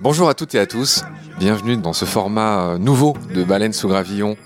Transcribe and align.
Bonjour 0.00 0.28
à 0.28 0.34
toutes 0.34 0.54
et 0.54 0.58
à 0.58 0.66
tous, 0.66 1.02
bienvenue 1.38 1.76
dans 1.76 1.92
ce 1.92 2.04
format 2.04 2.60
euh, 2.60 2.78
nouveau 2.78 3.14
de 3.34 3.42
Baleine 3.42 3.72
sous 3.72 3.88
gravillon, 3.88 4.36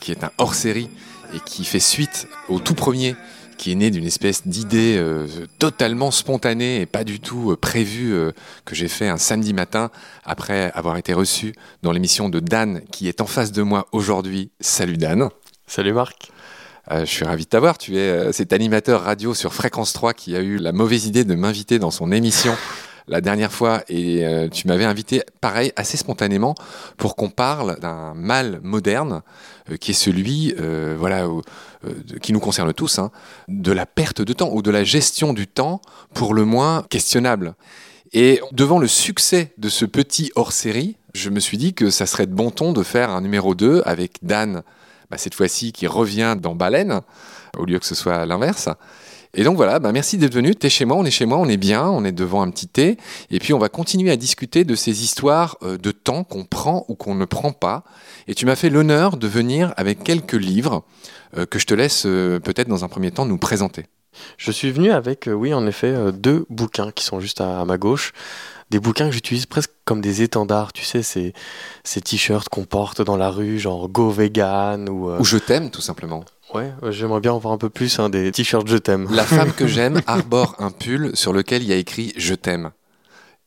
qui 0.00 0.10
est 0.10 0.24
un 0.24 0.30
hors-série 0.38 0.90
et 1.34 1.40
qui 1.40 1.64
fait 1.64 1.80
suite 1.80 2.28
au 2.48 2.58
tout 2.58 2.74
premier, 2.74 3.16
qui 3.56 3.72
est 3.72 3.74
né 3.74 3.90
d'une 3.90 4.04
espèce 4.04 4.46
d'idée 4.46 4.96
euh, 4.98 5.26
totalement 5.58 6.10
spontanée 6.10 6.80
et 6.80 6.86
pas 6.86 7.04
du 7.04 7.20
tout 7.20 7.52
euh, 7.52 7.56
prévue 7.56 8.12
euh, 8.12 8.32
que 8.64 8.74
j'ai 8.74 8.88
fait 8.88 9.08
un 9.08 9.16
samedi 9.16 9.52
matin 9.54 9.90
après 10.24 10.70
avoir 10.74 10.96
été 10.96 11.12
reçu 11.12 11.54
dans 11.82 11.92
l'émission 11.92 12.28
de 12.28 12.40
Dan 12.40 12.82
qui 12.90 13.08
est 13.08 13.20
en 13.20 13.26
face 13.26 13.52
de 13.52 13.62
moi 13.62 13.86
aujourd'hui. 13.92 14.50
Salut 14.60 14.96
Dan. 14.96 15.28
Salut 15.66 15.92
Marc. 15.92 16.30
Je 16.90 17.04
suis 17.04 17.24
ravi 17.24 17.44
de 17.44 17.48
t'avoir. 17.48 17.78
Tu 17.78 17.96
es 17.96 18.32
cet 18.32 18.52
animateur 18.52 19.02
radio 19.02 19.34
sur 19.34 19.54
Fréquence 19.54 19.92
3 19.92 20.14
qui 20.14 20.34
a 20.36 20.40
eu 20.40 20.58
la 20.58 20.72
mauvaise 20.72 21.06
idée 21.06 21.24
de 21.24 21.34
m'inviter 21.34 21.78
dans 21.78 21.92
son 21.92 22.10
émission 22.10 22.54
la 23.08 23.20
dernière 23.20 23.52
fois 23.52 23.82
et 23.88 24.24
euh, 24.24 24.48
tu 24.48 24.68
m'avais 24.68 24.84
invité, 24.84 25.22
pareil, 25.40 25.72
assez 25.76 25.96
spontanément 25.96 26.54
pour 26.96 27.16
qu'on 27.16 27.30
parle 27.30 27.78
d'un 27.80 28.14
mal 28.14 28.60
moderne 28.62 29.22
euh, 29.70 29.76
qui 29.76 29.92
est 29.92 29.94
celui, 29.94 30.54
euh, 30.60 30.96
voilà, 30.98 31.26
qui 32.20 32.32
nous 32.32 32.40
concerne 32.40 32.72
tous, 32.72 32.98
hein, 32.98 33.10
de 33.48 33.72
la 33.72 33.86
perte 33.86 34.22
de 34.22 34.32
temps 34.32 34.50
ou 34.52 34.62
de 34.62 34.70
la 34.70 34.84
gestion 34.84 35.32
du 35.32 35.46
temps 35.46 35.80
pour 36.14 36.34
le 36.34 36.44
moins 36.44 36.84
questionnable. 36.88 37.54
Et 38.12 38.40
devant 38.52 38.78
le 38.78 38.88
succès 38.88 39.52
de 39.58 39.68
ce 39.68 39.84
petit 39.84 40.30
hors-série, 40.36 40.96
je 41.14 41.30
me 41.30 41.40
suis 41.40 41.58
dit 41.58 41.74
que 41.74 41.90
ça 41.90 42.06
serait 42.06 42.26
de 42.26 42.34
bon 42.34 42.50
ton 42.50 42.72
de 42.72 42.82
faire 42.82 43.10
un 43.10 43.20
numéro 43.20 43.54
2 43.54 43.82
avec 43.84 44.18
Dan, 44.22 44.62
bah, 45.10 45.18
cette 45.18 45.34
fois-ci 45.34 45.72
qui 45.72 45.86
revient 45.86 46.36
dans 46.40 46.54
Baleine, 46.54 47.00
au 47.58 47.64
lieu 47.64 47.78
que 47.78 47.86
ce 47.86 47.94
soit 47.94 48.24
l'inverse. 48.26 48.68
Et 49.34 49.44
donc 49.44 49.56
voilà, 49.56 49.78
bah 49.78 49.92
merci 49.92 50.18
d'être 50.18 50.34
venu. 50.34 50.54
T'es 50.54 50.68
chez 50.68 50.84
moi, 50.84 50.96
on 50.98 51.04
est 51.04 51.10
chez 51.10 51.24
moi, 51.24 51.38
on 51.38 51.48
est 51.48 51.56
bien, 51.56 51.86
on 51.86 52.04
est 52.04 52.12
devant 52.12 52.42
un 52.42 52.50
petit 52.50 52.68
thé. 52.68 52.98
Et 53.30 53.38
puis 53.38 53.54
on 53.54 53.58
va 53.58 53.68
continuer 53.70 54.10
à 54.10 54.16
discuter 54.16 54.64
de 54.64 54.74
ces 54.74 55.02
histoires 55.04 55.56
euh, 55.62 55.78
de 55.78 55.90
temps 55.90 56.22
qu'on 56.24 56.44
prend 56.44 56.84
ou 56.88 56.94
qu'on 56.94 57.14
ne 57.14 57.24
prend 57.24 57.52
pas. 57.52 57.82
Et 58.28 58.34
tu 58.34 58.44
m'as 58.44 58.56
fait 58.56 58.68
l'honneur 58.68 59.16
de 59.16 59.26
venir 59.26 59.72
avec 59.78 60.04
quelques 60.04 60.34
livres 60.34 60.84
euh, 61.38 61.46
que 61.46 61.58
je 61.58 61.64
te 61.66 61.72
laisse 61.72 62.02
euh, 62.04 62.40
peut-être 62.40 62.68
dans 62.68 62.84
un 62.84 62.88
premier 62.88 63.10
temps 63.10 63.24
nous 63.24 63.38
présenter. 63.38 63.86
Je 64.36 64.50
suis 64.50 64.70
venu 64.70 64.90
avec, 64.92 65.26
oui, 65.32 65.54
en 65.54 65.66
effet, 65.66 65.94
deux 66.12 66.44
bouquins 66.50 66.90
qui 66.90 67.02
sont 67.02 67.18
juste 67.18 67.40
à, 67.40 67.60
à 67.62 67.64
ma 67.64 67.78
gauche. 67.78 68.12
Des 68.68 68.78
bouquins 68.78 69.06
que 69.06 69.12
j'utilise 69.14 69.46
presque 69.46 69.70
comme 69.86 70.02
des 70.02 70.20
étendards, 70.20 70.74
tu 70.74 70.84
sais, 70.84 71.02
ces, 71.02 71.32
ces 71.84 72.02
t-shirts 72.02 72.50
qu'on 72.50 72.64
porte 72.64 73.00
dans 73.00 73.16
la 73.16 73.30
rue, 73.30 73.58
genre 73.58 73.88
Go 73.88 74.10
Vegan 74.10 74.90
ou. 74.90 75.08
euh, 75.08 75.18
Ou 75.18 75.24
je 75.24 75.38
t'aime 75.38 75.70
tout 75.70 75.80
simplement. 75.80 76.24
Ouais, 76.54 76.70
euh, 76.82 76.92
j'aimerais 76.92 77.20
bien 77.20 77.32
en 77.32 77.38
voir 77.38 77.54
un 77.54 77.58
peu 77.58 77.70
plus, 77.70 77.98
hein, 77.98 78.10
des 78.10 78.30
t-shirts 78.30 78.68
Je 78.68 78.76
t'aime. 78.76 79.08
La 79.10 79.24
femme 79.24 79.52
que 79.52 79.66
j'aime 79.66 80.02
arbore 80.06 80.54
un 80.58 80.70
pull 80.70 81.16
sur 81.16 81.32
lequel 81.32 81.62
il 81.62 81.68
y 81.68 81.72
a 81.72 81.76
écrit 81.76 82.12
Je 82.16 82.34
t'aime. 82.34 82.72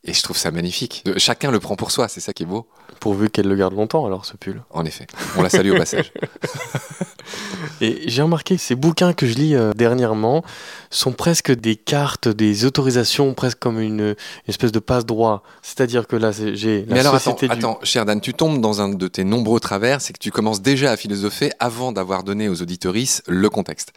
Et 0.06 0.12
je 0.14 0.22
trouve 0.22 0.36
ça 0.36 0.52
magnifique. 0.52 1.02
Chacun 1.16 1.50
le 1.50 1.58
prend 1.58 1.74
pour 1.74 1.90
soi, 1.90 2.06
c'est 2.08 2.20
ça 2.20 2.32
qui 2.32 2.44
est 2.44 2.46
beau. 2.46 2.66
Pourvu 3.00 3.28
qu'elle 3.28 3.48
le 3.48 3.56
garde 3.56 3.74
longtemps, 3.74 4.06
alors, 4.06 4.24
ce 4.24 4.36
pull. 4.36 4.62
En 4.70 4.84
effet. 4.84 5.06
On 5.36 5.42
la 5.42 5.50
salue 5.50 5.72
au 5.72 5.76
passage. 5.76 6.12
Et 7.80 8.02
j'ai 8.06 8.22
remarqué 8.22 8.56
que 8.56 8.62
ces 8.62 8.74
bouquins 8.74 9.12
que 9.12 9.26
je 9.26 9.34
lis 9.34 9.54
euh, 9.54 9.72
dernièrement 9.74 10.44
sont 10.90 11.12
presque 11.12 11.52
des 11.52 11.76
cartes, 11.76 12.28
des 12.28 12.64
autorisations, 12.64 13.34
presque 13.34 13.58
comme 13.58 13.80
une, 13.80 14.00
une 14.00 14.14
espèce 14.48 14.72
de 14.72 14.78
passe-droit. 14.78 15.42
C'est-à-dire 15.62 16.06
que 16.06 16.16
là, 16.16 16.30
j'ai 16.32 16.84
la 16.86 16.94
Mais 16.94 17.00
alors 17.00 17.14
attends, 17.14 17.34
du- 17.34 17.50
attends, 17.50 17.78
cher 17.82 18.04
Dan, 18.04 18.20
tu 18.20 18.32
tombes 18.34 18.60
dans 18.60 18.80
un 18.80 18.88
de 18.90 19.08
tes 19.08 19.24
nombreux 19.24 19.60
travers, 19.60 20.00
c'est 20.00 20.12
que 20.12 20.18
tu 20.18 20.30
commences 20.30 20.62
déjà 20.62 20.92
à 20.92 20.96
philosopher 20.96 21.50
avant 21.58 21.92
d'avoir 21.92 22.22
donné 22.22 22.48
aux 22.48 22.62
auditorices 22.62 23.22
le 23.26 23.50
contexte. 23.50 23.92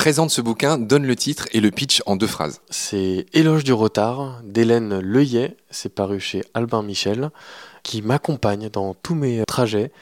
Présente 0.00 0.30
ce 0.30 0.40
bouquin, 0.40 0.78
donne 0.78 1.04
le 1.04 1.14
titre 1.14 1.46
et 1.52 1.60
le 1.60 1.70
pitch 1.70 2.02
en 2.06 2.16
deux 2.16 2.26
phrases. 2.26 2.62
C'est 2.70 3.26
Éloge 3.34 3.64
du 3.64 3.74
retard 3.74 4.40
d'Hélène 4.44 4.98
Leuillet, 4.98 5.58
c'est 5.70 5.94
paru 5.94 6.18
chez 6.20 6.42
Albin 6.54 6.82
Michel, 6.82 7.28
qui 7.82 8.00
m'accompagne 8.00 8.70
dans 8.70 8.94
tous 8.94 9.14
mes 9.14 9.42
trajets, 9.46 9.92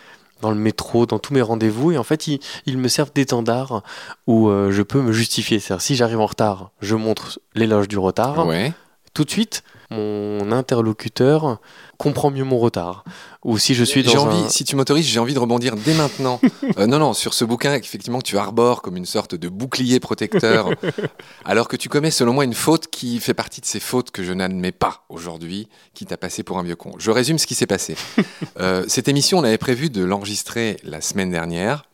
dans 0.41 0.51
le 0.51 0.57
métro, 0.57 1.05
dans 1.05 1.19
tous 1.19 1.35
mes 1.35 1.43
rendez-vous, 1.43 1.91
et 1.91 1.99
en 1.99 2.05
fait, 2.05 2.29
ils, 2.29 2.39
ils 2.65 2.79
me 2.79 2.87
servent 2.87 3.11
d'étendard 3.13 3.83
où 4.29 4.49
euh, 4.49 4.71
je 4.71 4.83
peux 4.83 5.03
me 5.03 5.11
justifier. 5.11 5.59
C'est-à-dire, 5.59 5.83
si 5.83 5.97
j'arrive 5.97 6.21
en 6.21 6.27
retard, 6.27 6.71
je 6.81 6.95
montre 6.95 7.41
l'éloge 7.57 7.89
du 7.89 7.99
retard. 7.99 8.47
Ouais. 8.47 8.73
Tout 9.15 9.25
de 9.25 9.31
suite, 9.31 9.65
mon 9.91 10.53
interlocuteur 10.53 11.61
comprend 11.97 12.31
mieux 12.31 12.45
mon 12.45 12.59
retard. 12.59 13.05
Ou 13.45 13.59
si 13.59 13.75
je 13.75 13.85
suis 13.85 14.03
dans 14.03 14.11
J'ai 14.11 14.19
un... 14.19 14.23
envie, 14.23 14.51
si 14.51 14.65
tu 14.65 14.77
m'autorises, 14.77 15.07
j'ai 15.07 15.19
envie 15.19 15.35
de 15.35 15.39
rebondir 15.39 15.77
dès 15.77 15.95
maintenant. 15.95 16.41
Euh, 16.77 16.87
non, 16.87 16.99
non, 16.99 17.15
sur 17.15 17.35
ce 17.35 17.45
bouquin, 17.45 17.75
effectivement, 17.75 18.19
que 18.19 18.25
tu 18.25 18.37
arbores 18.37 18.83
comme 18.83 18.97
une 18.97 19.07
sorte 19.07 19.35
de 19.35 19.49
bouclier 19.49 20.01
protecteur, 20.01 20.71
alors 21.45 21.67
que 21.67 21.77
tu 21.77 21.89
commets, 21.89 22.11
selon 22.11 22.35
moi, 22.35 22.45
une 22.45 22.55
faute 22.55 22.89
qui 22.89 23.19
fait 23.21 23.35
partie 23.35 23.61
de 23.61 23.67
ces 23.67 23.81
fautes 23.81 24.11
que 24.11 24.23
je 24.23 24.33
n'admets 24.33 24.73
pas 24.73 25.05
aujourd'hui, 25.09 25.69
qui 25.95 26.05
t'a 26.05 26.17
passé 26.17 26.43
pour 26.43 26.59
un 26.59 26.63
vieux 26.63 26.77
con. 26.77 26.93
Je 26.99 27.11
résume 27.11 27.39
ce 27.39 27.47
qui 27.47 27.55
s'est 27.55 27.67
passé. 27.67 27.97
Euh, 28.61 28.85
cette 28.89 29.09
émission, 29.09 29.39
on 29.39 29.45
avait 29.45 29.59
prévu 29.59 29.89
de 29.89 30.03
l'enregistrer 30.03 30.79
la 30.83 31.01
semaine 31.01 31.31
dernière. 31.31 31.85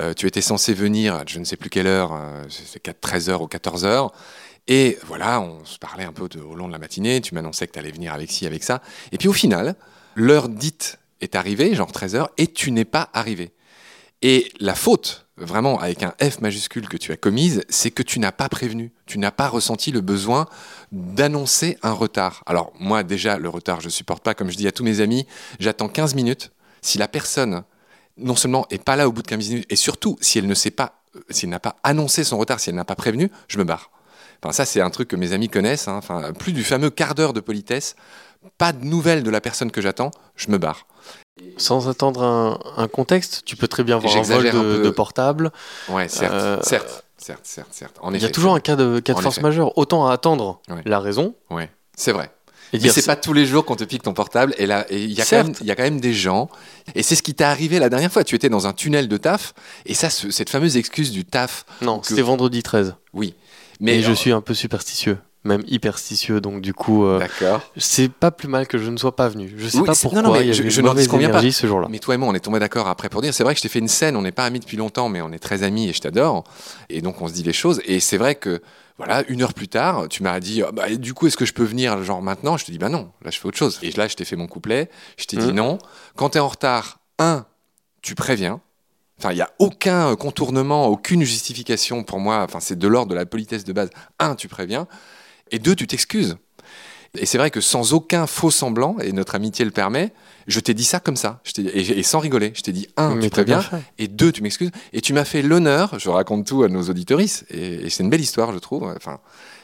Euh, 0.00 0.12
tu 0.12 0.26
étais 0.26 0.40
censé 0.40 0.74
venir, 0.74 1.14
à 1.14 1.22
je 1.26 1.38
ne 1.38 1.44
sais 1.44 1.56
plus 1.56 1.70
quelle 1.70 1.86
heure, 1.86 2.12
euh, 2.12 2.42
c'est 2.48 2.80
4, 2.80 2.98
13h 3.00 3.42
ou 3.42 3.46
14h. 3.46 4.10
Et 4.66 4.98
voilà, 5.06 5.40
on 5.40 5.64
se 5.64 5.78
parlait 5.78 6.04
un 6.04 6.12
peu 6.12 6.28
de- 6.28 6.40
au 6.40 6.54
long 6.54 6.68
de 6.68 6.72
la 6.72 6.78
matinée. 6.78 7.20
Tu 7.20 7.34
m'annonçais 7.34 7.66
que 7.66 7.72
tu 7.72 7.78
allais 7.78 7.90
venir 7.90 8.12
avec 8.14 8.30
ci, 8.30 8.46
avec 8.46 8.62
ça. 8.64 8.80
Et 9.12 9.18
puis 9.18 9.28
au 9.28 9.32
final, 9.32 9.74
l'heure 10.14 10.48
dite 10.48 10.98
est 11.20 11.34
arrivée, 11.34 11.74
genre 11.74 11.90
13h, 11.92 12.28
et 12.38 12.46
tu 12.46 12.70
n'es 12.70 12.84
pas 12.86 13.10
arrivé. 13.12 13.52
Et 14.22 14.50
la 14.58 14.74
faute, 14.74 15.26
vraiment 15.36 15.78
avec 15.80 16.02
un 16.02 16.14
F 16.22 16.40
majuscule 16.40 16.88
que 16.88 16.96
tu 16.96 17.12
as 17.12 17.16
commise, 17.18 17.62
c'est 17.68 17.90
que 17.90 18.02
tu 18.02 18.18
n'as 18.20 18.32
pas 18.32 18.48
prévenu. 18.48 18.90
Tu 19.04 19.18
n'as 19.18 19.30
pas 19.32 19.48
ressenti 19.48 19.90
le 19.92 20.00
besoin 20.00 20.46
d'annoncer 20.92 21.76
un 21.82 21.92
retard. 21.92 22.42
Alors 22.46 22.72
moi 22.78 23.02
déjà, 23.02 23.38
le 23.38 23.48
retard, 23.50 23.80
je 23.80 23.88
supporte 23.90 24.22
pas. 24.22 24.34
Comme 24.34 24.50
je 24.50 24.56
dis 24.56 24.66
à 24.66 24.72
tous 24.72 24.84
mes 24.84 25.00
amis, 25.00 25.26
j'attends 25.58 25.88
15 25.88 26.14
minutes. 26.14 26.52
Si 26.80 26.96
la 26.96 27.08
personne, 27.08 27.64
non 28.16 28.36
seulement 28.36 28.66
est 28.70 28.82
pas 28.82 28.96
là 28.96 29.08
au 29.08 29.12
bout 29.12 29.22
de 29.22 29.26
15 29.26 29.48
minutes, 29.50 29.66
et 29.68 29.76
surtout 29.76 30.16
si 30.22 30.38
elle 30.38 30.46
ne 30.46 30.54
sait 30.54 30.70
pas, 30.70 31.02
euh, 31.16 31.20
si 31.30 31.44
elle 31.44 31.50
n'a 31.50 31.60
pas 31.60 31.76
annoncé 31.82 32.24
son 32.24 32.38
retard, 32.38 32.60
si 32.60 32.70
elle 32.70 32.76
n'a 32.76 32.84
pas 32.84 32.96
prévenu, 32.96 33.30
je 33.48 33.58
me 33.58 33.64
barre. 33.64 33.90
Enfin, 34.44 34.52
ça, 34.52 34.64
c'est 34.66 34.80
un 34.80 34.90
truc 34.90 35.08
que 35.08 35.16
mes 35.16 35.32
amis 35.32 35.48
connaissent. 35.48 35.88
hein. 35.88 35.96
Enfin, 35.96 36.32
plus 36.32 36.52
du 36.52 36.62
fameux 36.64 36.90
quart 36.90 37.14
d'heure 37.14 37.32
de 37.32 37.40
politesse, 37.40 37.96
pas 38.58 38.72
de 38.72 38.84
nouvelles 38.84 39.22
de 39.22 39.30
la 39.30 39.40
personne 39.40 39.70
que 39.70 39.80
j'attends, 39.80 40.10
je 40.36 40.50
me 40.50 40.58
barre. 40.58 40.86
Sans 41.56 41.88
attendre 41.88 42.22
un, 42.22 42.58
un 42.76 42.86
contexte, 42.88 43.42
tu 43.44 43.56
peux 43.56 43.68
très 43.68 43.82
bien 43.84 43.98
voir 43.98 44.16
un 44.16 44.22
vol 44.22 44.46
un 44.46 44.52
de, 44.52 44.58
peu. 44.60 44.82
de 44.82 44.90
portable. 44.90 45.50
Ouais, 45.88 46.08
certes, 46.08 46.32
Euh, 46.32 46.58
certes, 46.62 47.04
certes, 47.16 47.40
certes, 47.44 47.68
certes. 47.72 47.96
En 48.02 48.12
Il 48.14 48.22
y 48.22 48.24
a 48.24 48.30
toujours 48.30 48.54
un 48.54 48.60
cas 48.60 48.76
de, 48.76 49.00
cas 49.00 49.14
de 49.14 49.20
force 49.20 49.36
effet. 49.38 49.42
majeure. 49.42 49.76
Autant 49.78 50.06
attendre 50.06 50.60
Ouais. 50.68 50.82
la 50.84 51.00
raison 51.00 51.34
Ouais, 51.50 51.70
c'est 51.96 52.12
vrai. 52.12 52.30
et 52.72 52.78
Mais 52.78 52.88
c'est 52.90 53.06
pas 53.06 53.16
tous 53.16 53.32
les 53.32 53.46
jours 53.46 53.64
qu'on 53.64 53.76
te 53.76 53.84
pique 53.84 54.02
ton 54.02 54.12
portable. 54.14 54.54
Et 54.58 54.66
là, 54.66 54.86
il 54.90 55.10
y 55.12 55.20
a 55.20 55.24
quand 55.24 55.42
même, 55.44 55.54
il 55.60 55.66
y 55.66 55.70
a 55.70 55.74
quand 55.76 55.82
même 55.82 56.00
des 56.00 56.12
gens. 56.14 56.48
Et 56.94 57.02
c'est 57.02 57.16
ce 57.16 57.22
qui 57.22 57.34
t'est 57.34 57.44
arrivé 57.44 57.78
la 57.78 57.88
dernière 57.88 58.12
fois. 58.12 58.22
Tu 58.24 58.34
étais 58.36 58.48
dans 58.48 58.66
un 58.66 58.72
tunnel 58.72 59.08
de 59.08 59.16
taf. 59.16 59.54
Et 59.86 59.94
ça, 59.94 60.10
ce- 60.10 60.30
cette 60.30 60.50
fameuse 60.50 60.76
excuse 60.76 61.10
du 61.12 61.24
taf. 61.24 61.64
Non, 61.82 61.98
que- 61.98 62.06
c'était 62.06 62.22
vendredi 62.22 62.62
13. 62.62 62.94
Oui. 63.12 63.34
Mais 63.80 64.02
je 64.02 64.12
suis 64.12 64.32
un 64.32 64.40
peu 64.40 64.54
superstitieux, 64.54 65.18
même 65.44 65.62
hyperstitieux, 65.66 66.40
donc 66.40 66.60
du 66.60 66.72
coup, 66.74 67.04
euh, 67.04 67.20
c'est 67.76 68.08
pas 68.10 68.30
plus 68.30 68.48
mal 68.48 68.66
que 68.66 68.78
je 68.78 68.88
ne 68.90 68.96
sois 68.96 69.14
pas 69.16 69.28
venu. 69.28 69.52
Je 69.56 69.68
sais 69.68 69.78
Oui, 69.78 69.84
pas 69.86 69.94
pourquoi. 69.94 70.22
non, 70.22 70.28
non, 70.28 70.34
mais 70.34 70.44
il 70.44 70.48
y 70.48 70.52
je- 70.54 70.62
avait 70.62 70.70
je 70.70 70.80
une 70.80 70.86
n'en 70.86 70.92
mauvaise 70.92 71.08
pas. 71.08 71.42
ce 71.50 71.66
jour-là. 71.66 71.88
Mais 71.90 71.98
toi 71.98 72.14
et 72.14 72.18
moi, 72.18 72.28
on 72.28 72.34
est 72.34 72.40
tombés 72.40 72.58
d'accord 72.60 72.88
après 72.88 73.08
pour 73.08 73.20
dire. 73.22 73.34
C'est 73.34 73.44
vrai 73.44 73.54
que 73.54 73.58
je 73.58 73.62
t'ai 73.62 73.68
fait 73.68 73.78
une 73.80 73.88
scène. 73.88 74.16
On 74.16 74.22
n'est 74.22 74.32
pas 74.32 74.44
amis 74.44 74.60
depuis 74.60 74.76
longtemps, 74.76 75.08
mais 75.08 75.20
on 75.20 75.32
est 75.32 75.38
très 75.38 75.62
amis 75.62 75.88
et 75.88 75.92
je 75.92 76.00
t'adore. 76.00 76.44
Et 76.88 77.00
donc, 77.02 77.20
on 77.20 77.28
se 77.28 77.32
dit 77.34 77.42
les 77.42 77.52
choses. 77.52 77.80
Et 77.84 78.00
c'est 78.00 78.16
vrai 78.16 78.34
que, 78.36 78.62
voilà, 78.96 79.22
une 79.28 79.42
heure 79.42 79.54
plus 79.54 79.68
tard, 79.68 80.06
tu 80.08 80.22
m'as 80.22 80.38
dit, 80.40 80.62
Ah, 80.62 80.70
bah, 80.72 80.88
du 80.94 81.14
coup, 81.14 81.26
est-ce 81.26 81.36
que 81.36 81.44
je 81.44 81.52
peux 81.52 81.64
venir, 81.64 82.02
genre 82.04 82.22
maintenant? 82.22 82.56
Je 82.56 82.64
te 82.64 82.70
dis, 82.70 82.78
bah 82.78 82.88
non, 82.88 83.10
là, 83.22 83.30
je 83.30 83.38
fais 83.38 83.46
autre 83.46 83.58
chose. 83.58 83.78
Et 83.82 83.90
là, 83.92 84.06
je 84.08 84.14
t'ai 84.14 84.24
fait 84.24 84.36
mon 84.36 84.46
couplet. 84.46 84.88
Je 85.18 85.24
t'ai 85.26 85.36
dit 85.36 85.48
Mhm. 85.48 85.54
non. 85.54 85.78
Quand 86.16 86.30
tu 86.30 86.38
es 86.38 86.40
en 86.40 86.48
retard, 86.48 87.00
un, 87.18 87.44
tu 88.02 88.14
préviens. 88.14 88.60
Enfin, 89.18 89.32
il 89.32 89.36
n'y 89.36 89.42
a 89.42 89.50
aucun 89.58 90.10
euh, 90.12 90.16
contournement, 90.16 90.86
aucune 90.88 91.22
justification 91.22 92.02
pour 92.02 92.18
moi. 92.18 92.42
Enfin, 92.42 92.60
c'est 92.60 92.78
de 92.78 92.88
l'ordre 92.88 93.10
de 93.10 93.14
la 93.14 93.26
politesse 93.26 93.64
de 93.64 93.72
base. 93.72 93.90
Un, 94.18 94.34
tu 94.34 94.48
préviens. 94.48 94.86
Et 95.50 95.58
deux, 95.58 95.74
tu 95.74 95.86
t'excuses. 95.86 96.36
Et 97.16 97.26
c'est 97.26 97.38
vrai 97.38 97.52
que 97.52 97.60
sans 97.60 97.92
aucun 97.92 98.26
faux 98.26 98.50
semblant, 98.50 98.96
et 98.98 99.12
notre 99.12 99.36
amitié 99.36 99.64
le 99.64 99.70
permet, 99.70 100.12
je 100.48 100.58
t'ai 100.58 100.74
dit 100.74 100.84
ça 100.84 100.98
comme 100.98 101.16
ça. 101.16 101.40
Je 101.44 101.62
et, 101.62 101.98
et 101.98 102.02
sans 102.02 102.18
rigoler. 102.18 102.52
Je 102.56 102.62
t'ai 102.62 102.72
dit, 102.72 102.88
un, 102.96 103.14
Mais 103.14 103.24
tu 103.24 103.30
préviens. 103.30 103.62
Et 103.98 104.08
deux, 104.08 104.32
tu 104.32 104.42
m'excuses. 104.42 104.72
Et 104.92 105.00
tu 105.00 105.12
m'as 105.12 105.24
fait 105.24 105.42
l'honneur, 105.42 105.96
je 105.98 106.08
raconte 106.08 106.44
tout 106.46 106.64
à 106.64 106.68
nos 106.68 106.82
auditorices, 106.82 107.44
et, 107.50 107.86
et 107.86 107.90
c'est 107.90 108.02
une 108.02 108.10
belle 108.10 108.20
histoire, 108.20 108.52
je 108.52 108.58
trouve. 108.58 108.92
Enfin, 108.96 109.20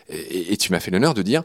et 0.08 0.56
tu 0.56 0.70
m'as 0.72 0.80
fait 0.80 0.90
l'honneur 0.90 1.14
de 1.14 1.22
dire, 1.22 1.42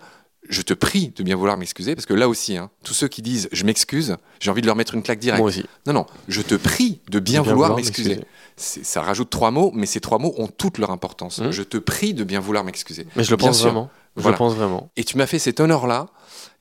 je 0.50 0.62
te 0.62 0.74
prie 0.74 1.14
de 1.16 1.24
bien 1.24 1.36
vouloir 1.36 1.58
m'excuser, 1.58 1.96
parce 1.96 2.06
que 2.06 2.14
là 2.14 2.28
aussi, 2.30 2.58
hein, 2.58 2.70
tous 2.84 2.94
ceux 2.94 3.08
qui 3.08 3.22
disent 3.22 3.50
je 3.52 3.64
m'excuse, 3.66 4.18
j'ai 4.40 4.52
envie 4.52 4.62
de 4.62 4.68
leur 4.68 4.76
mettre 4.76 4.94
une 4.94 5.04
claque 5.04 5.20
directe. 5.20 5.40
Moi 5.40 5.50
aussi. 5.50 5.66
Non, 5.88 5.94
non, 5.94 6.06
je 6.28 6.42
te 6.42 6.56
prie 6.56 7.02
de 7.10 7.20
bien, 7.20 7.42
Bien 7.42 7.54
vouloir 7.54 7.70
vouloir 7.70 7.76
m'excuser. 7.78 8.22
Ça 8.58 9.02
rajoute 9.02 9.30
trois 9.30 9.52
mots, 9.52 9.72
mais 9.74 9.86
ces 9.86 10.00
trois 10.00 10.18
mots 10.18 10.34
ont 10.38 10.48
toute 10.48 10.78
leur 10.78 10.92
importance. 10.92 11.40
Mhm. 11.40 11.52
Je 11.52 11.64
te 11.64 11.78
prie 11.78 12.14
de 12.14 12.24
bien 12.24 12.40
vouloir 12.40 12.64
m'excuser. 12.64 13.06
Mais 13.16 13.24
je 13.24 13.32
le 13.32 13.38
Bien 13.38 13.48
pense 13.48 13.58
sûr. 13.58 13.66
vraiment. 13.68 13.90
Je 14.16 14.22
Voilà. 14.22 14.38
pense 14.38 14.54
vraiment. 14.56 14.90
Et 14.96 15.04
tu 15.04 15.18
m'as 15.18 15.26
fait 15.28 15.40
cet 15.40 15.60
honneur-là 15.60 16.08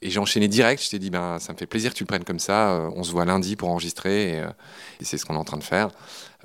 Et 0.02 0.10
j'ai 0.10 0.18
enchaîné 0.18 0.48
direct. 0.48 0.82
Je 0.84 0.90
t'ai 0.90 0.98
dit, 0.98 1.08
ben, 1.08 1.38
ça 1.38 1.52
me 1.52 1.56
fait 1.58 1.66
plaisir 1.66 1.92
que 1.92 1.96
tu 1.96 2.02
le 2.02 2.08
prennes 2.08 2.24
comme 2.24 2.40
ça. 2.40 2.72
Euh, 2.72 2.90
on 2.96 3.04
se 3.04 3.12
voit 3.12 3.24
lundi 3.24 3.54
pour 3.56 3.70
enregistrer. 3.70 4.32
Et, 4.34 4.40
euh, 4.40 4.48
et 5.00 5.04
c'est 5.04 5.16
ce 5.18 5.24
qu'on 5.24 5.34
est 5.34 5.38
en 5.38 5.44
train 5.44 5.56
de 5.56 5.62
faire. 5.64 5.88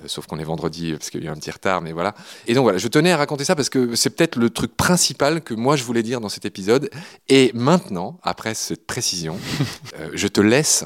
Euh, 0.02 0.08
sauf 0.08 0.28
qu'on 0.28 0.38
est 0.40 0.44
vendredi 0.46 0.94
parce 0.94 1.10
qu'il 1.10 1.22
y 1.24 1.28
a 1.28 1.30
eu 1.30 1.34
un 1.34 1.36
petit 1.36 1.52
retard, 1.52 1.82
mais 1.82 1.92
voilà. 1.92 2.14
Et 2.48 2.54
donc 2.54 2.64
voilà, 2.64 2.78
je 2.78 2.88
tenais 2.88 3.12
à 3.12 3.18
raconter 3.18 3.44
ça 3.44 3.56
parce 3.56 3.70
que 3.70 3.96
c'est 3.96 4.12
peut-être 4.12 4.38
le 4.38 4.50
truc 4.50 4.78
principal 4.78 5.42
que 5.42 5.54
moi 5.56 5.76
je 5.76 5.84
voulais 5.84 6.04
dire 6.04 6.22
dans 6.22 6.30
cet 6.30 6.46
épisode. 6.46 6.90
Et 7.28 7.52
maintenant, 7.54 8.18
après 8.24 8.54
cette 8.54 8.86
précision, 8.88 9.38
je 10.14 10.28
te 10.28 10.40
laisse 10.42 10.86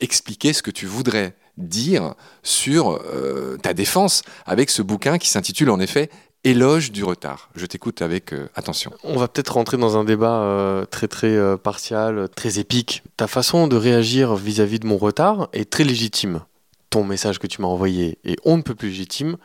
expliquer 0.00 0.52
ce 0.52 0.62
que 0.62 0.70
tu 0.70 0.84
voudrais 0.86 1.34
dire 1.58 2.14
sur 2.42 3.00
euh, 3.04 3.56
ta 3.58 3.74
défense 3.74 4.22
avec 4.46 4.70
ce 4.70 4.82
bouquin 4.82 5.18
qui 5.18 5.28
s'intitule 5.28 5.70
en 5.70 5.80
effet 5.80 6.08
Éloge 6.44 6.92
du 6.92 7.02
retard. 7.02 7.50
Je 7.56 7.66
t'écoute 7.66 8.00
avec 8.00 8.32
euh, 8.32 8.48
attention. 8.54 8.92
On 9.02 9.16
va 9.16 9.26
peut-être 9.26 9.54
rentrer 9.54 9.76
dans 9.76 9.98
un 9.98 10.04
débat 10.04 10.40
euh, 10.40 10.84
très 10.84 11.08
très 11.08 11.36
partial, 11.58 12.28
très 12.34 12.60
épique. 12.60 13.02
Ta 13.16 13.26
façon 13.26 13.66
de 13.66 13.76
réagir 13.76 14.36
vis-à-vis 14.36 14.78
de 14.78 14.86
mon 14.86 14.98
retard 14.98 15.48
est 15.52 15.68
très 15.68 15.82
légitime. 15.82 16.42
Ton 16.90 17.02
message 17.02 17.40
que 17.40 17.48
tu 17.48 17.60
m'as 17.60 17.68
envoyé 17.68 18.18
est 18.24 18.36
on 18.44 18.56
ne 18.56 18.62
peut 18.62 18.76
plus 18.76 18.88
légitime. 18.88 19.36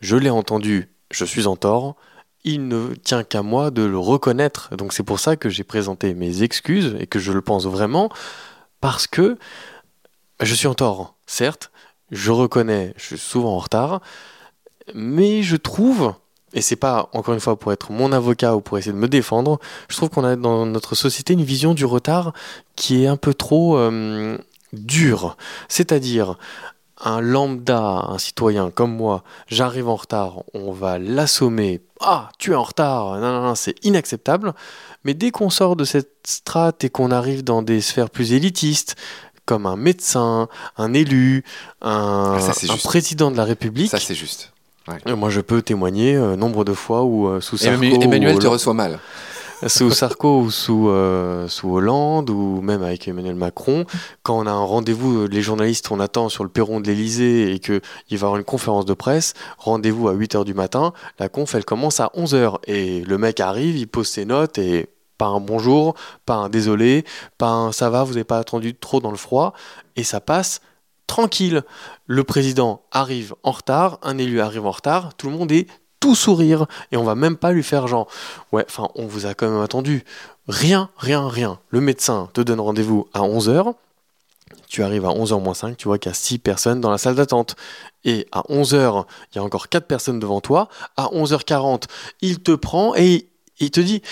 Je 0.00 0.16
l'ai 0.16 0.30
entendu, 0.30 0.90
je 1.10 1.24
suis 1.24 1.46
en 1.46 1.56
tort. 1.56 1.96
Il 2.44 2.68
ne 2.68 2.94
tient 2.96 3.24
qu'à 3.24 3.42
moi 3.42 3.70
de 3.70 3.82
le 3.82 3.98
reconnaître. 3.98 4.76
Donc 4.76 4.92
c'est 4.92 5.04
pour 5.04 5.20
ça 5.20 5.36
que 5.36 5.48
j'ai 5.48 5.64
présenté 5.64 6.12
mes 6.12 6.42
excuses 6.42 6.96
et 7.00 7.06
que 7.06 7.18
je 7.18 7.32
le 7.32 7.40
pense 7.40 7.66
vraiment 7.66 8.10
parce 8.82 9.06
que 9.06 9.38
je 10.42 10.54
suis 10.54 10.66
en 10.66 10.74
tort, 10.74 11.14
certes. 11.26 11.70
Je 12.10 12.30
reconnais, 12.30 12.92
je 12.96 13.06
suis 13.06 13.18
souvent 13.18 13.54
en 13.54 13.58
retard, 13.58 14.00
mais 14.94 15.42
je 15.42 15.56
trouve 15.56 16.14
et 16.54 16.60
c'est 16.60 16.76
pas 16.76 17.08
encore 17.12 17.34
une 17.34 17.40
fois 17.40 17.58
pour 17.58 17.72
être 17.72 17.92
mon 17.92 18.12
avocat 18.12 18.54
ou 18.56 18.60
pour 18.60 18.78
essayer 18.78 18.92
de 18.92 18.98
me 18.98 19.08
défendre, 19.08 19.58
je 19.88 19.96
trouve 19.96 20.10
qu'on 20.10 20.24
a 20.24 20.36
dans 20.36 20.66
notre 20.66 20.94
société 20.94 21.32
une 21.32 21.42
vision 21.42 21.74
du 21.74 21.84
retard 21.84 22.32
qui 22.76 23.04
est 23.04 23.06
un 23.06 23.16
peu 23.16 23.32
trop 23.32 23.78
euh, 23.78 24.36
dure. 24.72 25.36
C'est-à-dire, 25.68 26.36
un 27.04 27.20
lambda, 27.20 28.04
un 28.08 28.18
citoyen 28.18 28.70
comme 28.70 28.94
moi, 28.94 29.24
j'arrive 29.48 29.88
en 29.88 29.96
retard, 29.96 30.42
on 30.54 30.72
va 30.72 30.98
l'assommer. 30.98 31.80
Ah, 32.00 32.28
tu 32.38 32.52
es 32.52 32.54
en 32.54 32.62
retard, 32.62 33.18
non, 33.18 33.32
non, 33.32 33.42
non, 33.42 33.54
c'est 33.54 33.74
inacceptable. 33.84 34.52
Mais 35.04 35.14
dès 35.14 35.30
qu'on 35.30 35.50
sort 35.50 35.74
de 35.74 35.84
cette 35.84 36.12
strate 36.26 36.84
et 36.84 36.90
qu'on 36.90 37.10
arrive 37.10 37.42
dans 37.42 37.62
des 37.62 37.80
sphères 37.80 38.10
plus 38.10 38.34
élitistes, 38.34 38.96
comme 39.46 39.66
un 39.66 39.76
médecin, 39.76 40.48
un 40.76 40.94
élu, 40.94 41.44
un, 41.80 42.36
Ah, 42.38 42.52
ça, 42.52 42.72
un 42.72 42.76
président 42.76 43.30
de 43.30 43.36
la 43.36 43.44
République, 43.44 43.90
Ça, 43.90 43.98
c'est 43.98 44.14
juste. 44.14 44.52
Moi, 45.06 45.30
je 45.30 45.40
peux 45.40 45.62
témoigner 45.62 46.16
euh, 46.16 46.36
nombre 46.36 46.64
de 46.64 46.72
fois 46.72 47.04
où 47.04 47.28
euh, 47.28 47.40
sous 47.40 47.56
Sarko, 47.56 47.84
Emmanuel, 47.84 48.34
ou 48.34 48.38
te 48.38 48.46
reçoit 48.46 48.74
mal. 48.74 48.98
sous 49.66 49.92
Sarko 49.92 50.40
ou 50.40 50.50
sous, 50.50 50.88
euh, 50.88 51.46
sous 51.46 51.72
Hollande 51.72 52.30
ou 52.30 52.60
même 52.62 52.82
avec 52.82 53.06
Emmanuel 53.06 53.36
Macron, 53.36 53.84
quand 54.22 54.38
on 54.38 54.46
a 54.46 54.50
un 54.50 54.64
rendez-vous, 54.64 55.28
les 55.28 55.42
journalistes, 55.42 55.90
on 55.92 56.00
attend 56.00 56.28
sur 56.28 56.42
le 56.42 56.50
perron 56.50 56.80
de 56.80 56.88
l'Elysée 56.88 57.52
et 57.52 57.60
qu'il 57.60 57.74
va 57.74 57.80
y 58.10 58.14
avoir 58.16 58.36
une 58.36 58.44
conférence 58.44 58.84
de 58.84 58.94
presse, 58.94 59.34
rendez-vous 59.58 60.08
à 60.08 60.14
8h 60.14 60.44
du 60.44 60.54
matin, 60.54 60.92
la 61.20 61.28
conf, 61.28 61.54
elle 61.54 61.64
commence 61.64 62.00
à 62.00 62.10
11h 62.16 62.56
et 62.66 63.02
le 63.02 63.18
mec 63.18 63.38
arrive, 63.38 63.76
il 63.76 63.86
pose 63.86 64.08
ses 64.08 64.24
notes 64.24 64.58
et 64.58 64.88
pas 65.22 65.28
un 65.28 65.38
bonjour, 65.38 65.94
pas 66.26 66.34
un 66.34 66.48
désolé, 66.48 67.04
pas 67.38 67.50
un 67.50 67.70
ça 67.70 67.90
va, 67.90 68.02
vous 68.02 68.14
n'avez 68.14 68.24
pas 68.24 68.38
attendu 68.38 68.74
trop 68.74 68.98
dans 68.98 69.12
le 69.12 69.16
froid 69.16 69.52
et 69.94 70.02
ça 70.02 70.20
passe 70.20 70.62
tranquille. 71.06 71.62
Le 72.08 72.24
président 72.24 72.82
arrive 72.90 73.32
en 73.44 73.52
retard, 73.52 74.00
un 74.02 74.18
élu 74.18 74.40
arrive 74.40 74.66
en 74.66 74.72
retard, 74.72 75.14
tout 75.14 75.30
le 75.30 75.36
monde 75.36 75.52
est 75.52 75.68
tout 76.00 76.16
sourire 76.16 76.66
et 76.90 76.96
on 76.96 77.04
va 77.04 77.14
même 77.14 77.36
pas 77.36 77.52
lui 77.52 77.62
faire 77.62 77.86
genre 77.86 78.08
ouais 78.50 78.64
enfin 78.68 78.88
on 78.96 79.06
vous 79.06 79.26
a 79.26 79.34
quand 79.34 79.48
même 79.48 79.62
attendu. 79.62 80.04
Rien 80.48 80.90
rien 80.96 81.28
rien. 81.28 81.60
Le 81.68 81.80
médecin 81.80 82.28
te 82.32 82.40
donne 82.40 82.58
rendez-vous 82.58 83.06
à 83.14 83.20
11h 83.20 83.74
tu 84.66 84.82
arrives 84.82 85.04
à 85.04 85.10
11h 85.10 85.40
moins 85.40 85.54
5 85.54 85.76
tu 85.76 85.86
vois 85.86 85.98
qu'il 85.98 86.10
y 86.10 86.14
a 86.14 86.16
6 86.16 86.40
personnes 86.40 86.80
dans 86.80 86.90
la 86.90 86.98
salle 86.98 87.14
d'attente. 87.14 87.54
Et 88.02 88.26
à 88.32 88.40
11h 88.48 89.04
il 89.30 89.36
y 89.36 89.38
a 89.38 89.44
encore 89.44 89.68
4 89.68 89.86
personnes 89.86 90.18
devant 90.18 90.40
toi. 90.40 90.68
À 90.96 91.04
11h40 91.12 91.84
il 92.22 92.42
te 92.42 92.50
prend 92.56 92.96
et 92.96 93.28
il 93.60 93.70
te 93.70 93.80
dit 93.80 94.02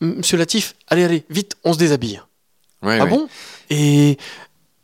monsieur 0.00 0.36
Latif 0.38 0.74
allez 0.88 1.04
allez 1.04 1.24
vite 1.30 1.56
on 1.64 1.72
se 1.72 1.78
déshabille 1.78 2.22
Ouais, 2.82 2.98
ah 3.00 3.04
ouais. 3.04 3.10
bon? 3.10 3.28
Et 3.70 4.18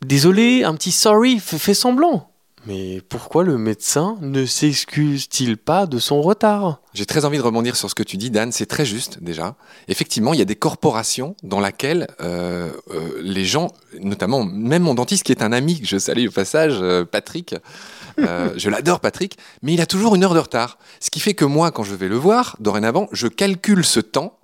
désolé, 0.05 0.63
un 0.63 0.75
petit 0.75 0.91
sorry, 0.91 1.39
fais 1.39 1.73
semblant. 1.73 2.29
Mais 2.67 2.99
pourquoi 3.09 3.43
le 3.43 3.59
médecin 3.59 4.17
ne 4.21 4.43
s'excuse-t-il 4.43 5.55
pas 5.55 5.85
de 5.85 5.99
son 5.99 6.23
retard? 6.23 6.81
J'ai 6.95 7.05
très 7.05 7.23
envie 7.23 7.37
de 7.37 7.43
rebondir 7.43 7.75
sur 7.75 7.91
ce 7.91 7.95
que 7.95 8.01
tu 8.01 8.17
dis, 8.17 8.31
Dan. 8.31 8.51
C'est 8.51 8.65
très 8.65 8.85
juste 8.85 9.21
déjà. 9.21 9.55
Effectivement, 9.87 10.33
il 10.33 10.39
y 10.39 10.41
a 10.41 10.45
des 10.45 10.55
corporations 10.55 11.35
dans 11.43 11.59
lesquelles 11.59 12.07
euh, 12.21 12.71
euh, 12.89 13.19
les 13.21 13.45
gens, 13.45 13.71
notamment 14.01 14.43
même 14.43 14.81
mon 14.81 14.95
dentiste, 14.95 15.23
qui 15.23 15.31
est 15.31 15.43
un 15.43 15.51
ami 15.51 15.79
que 15.79 15.85
je 15.85 15.99
salue 15.99 16.27
au 16.27 16.31
passage, 16.31 16.79
euh, 16.81 17.05
Patrick. 17.05 17.55
je 18.17 18.69
l'adore, 18.69 18.99
Patrick, 18.99 19.37
mais 19.61 19.73
il 19.73 19.81
a 19.81 19.85
toujours 19.85 20.15
une 20.15 20.23
heure 20.23 20.33
de 20.33 20.39
retard. 20.39 20.79
Ce 20.99 21.11
qui 21.11 21.19
fait 21.19 21.35
que 21.35 21.45
moi, 21.45 21.69
quand 21.69 21.83
je 21.83 21.93
vais 21.93 22.07
le 22.07 22.17
voir, 22.17 22.55
dorénavant, 22.59 23.07
je 23.11 23.27
calcule 23.27 23.85
ce 23.85 23.99
temps 23.99 24.39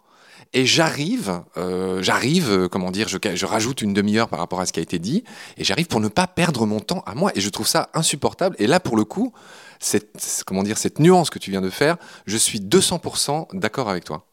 et 0.53 0.65
j'arrive, 0.65 1.41
euh, 1.57 2.01
j'arrive, 2.03 2.49
euh, 2.51 2.67
comment 2.67 2.91
dire, 2.91 3.07
je, 3.07 3.17
je 3.33 3.45
rajoute 3.45 3.81
une 3.81 3.93
demi-heure 3.93 4.27
par 4.27 4.39
rapport 4.39 4.59
à 4.59 4.65
ce 4.65 4.73
qui 4.73 4.79
a 4.79 4.83
été 4.83 4.99
dit, 4.99 5.23
et 5.57 5.63
j'arrive 5.63 5.87
pour 5.87 6.01
ne 6.01 6.09
pas 6.09 6.27
perdre 6.27 6.65
mon 6.65 6.79
temps 6.79 7.03
à 7.05 7.15
moi. 7.15 7.31
Et 7.35 7.41
je 7.41 7.49
trouve 7.49 7.67
ça 7.67 7.89
insupportable. 7.93 8.55
Et 8.59 8.67
là, 8.67 8.79
pour 8.79 8.97
le 8.97 9.05
coup, 9.05 9.33
cette, 9.79 10.43
comment 10.45 10.63
dire, 10.63 10.77
cette 10.77 10.99
nuance 10.99 11.29
que 11.29 11.39
tu 11.39 11.51
viens 11.51 11.61
de 11.61 11.69
faire, 11.69 11.97
je 12.25 12.37
suis 12.37 12.59
200% 12.59 13.57
d'accord 13.57 13.89
avec 13.89 14.03
toi. 14.03 14.30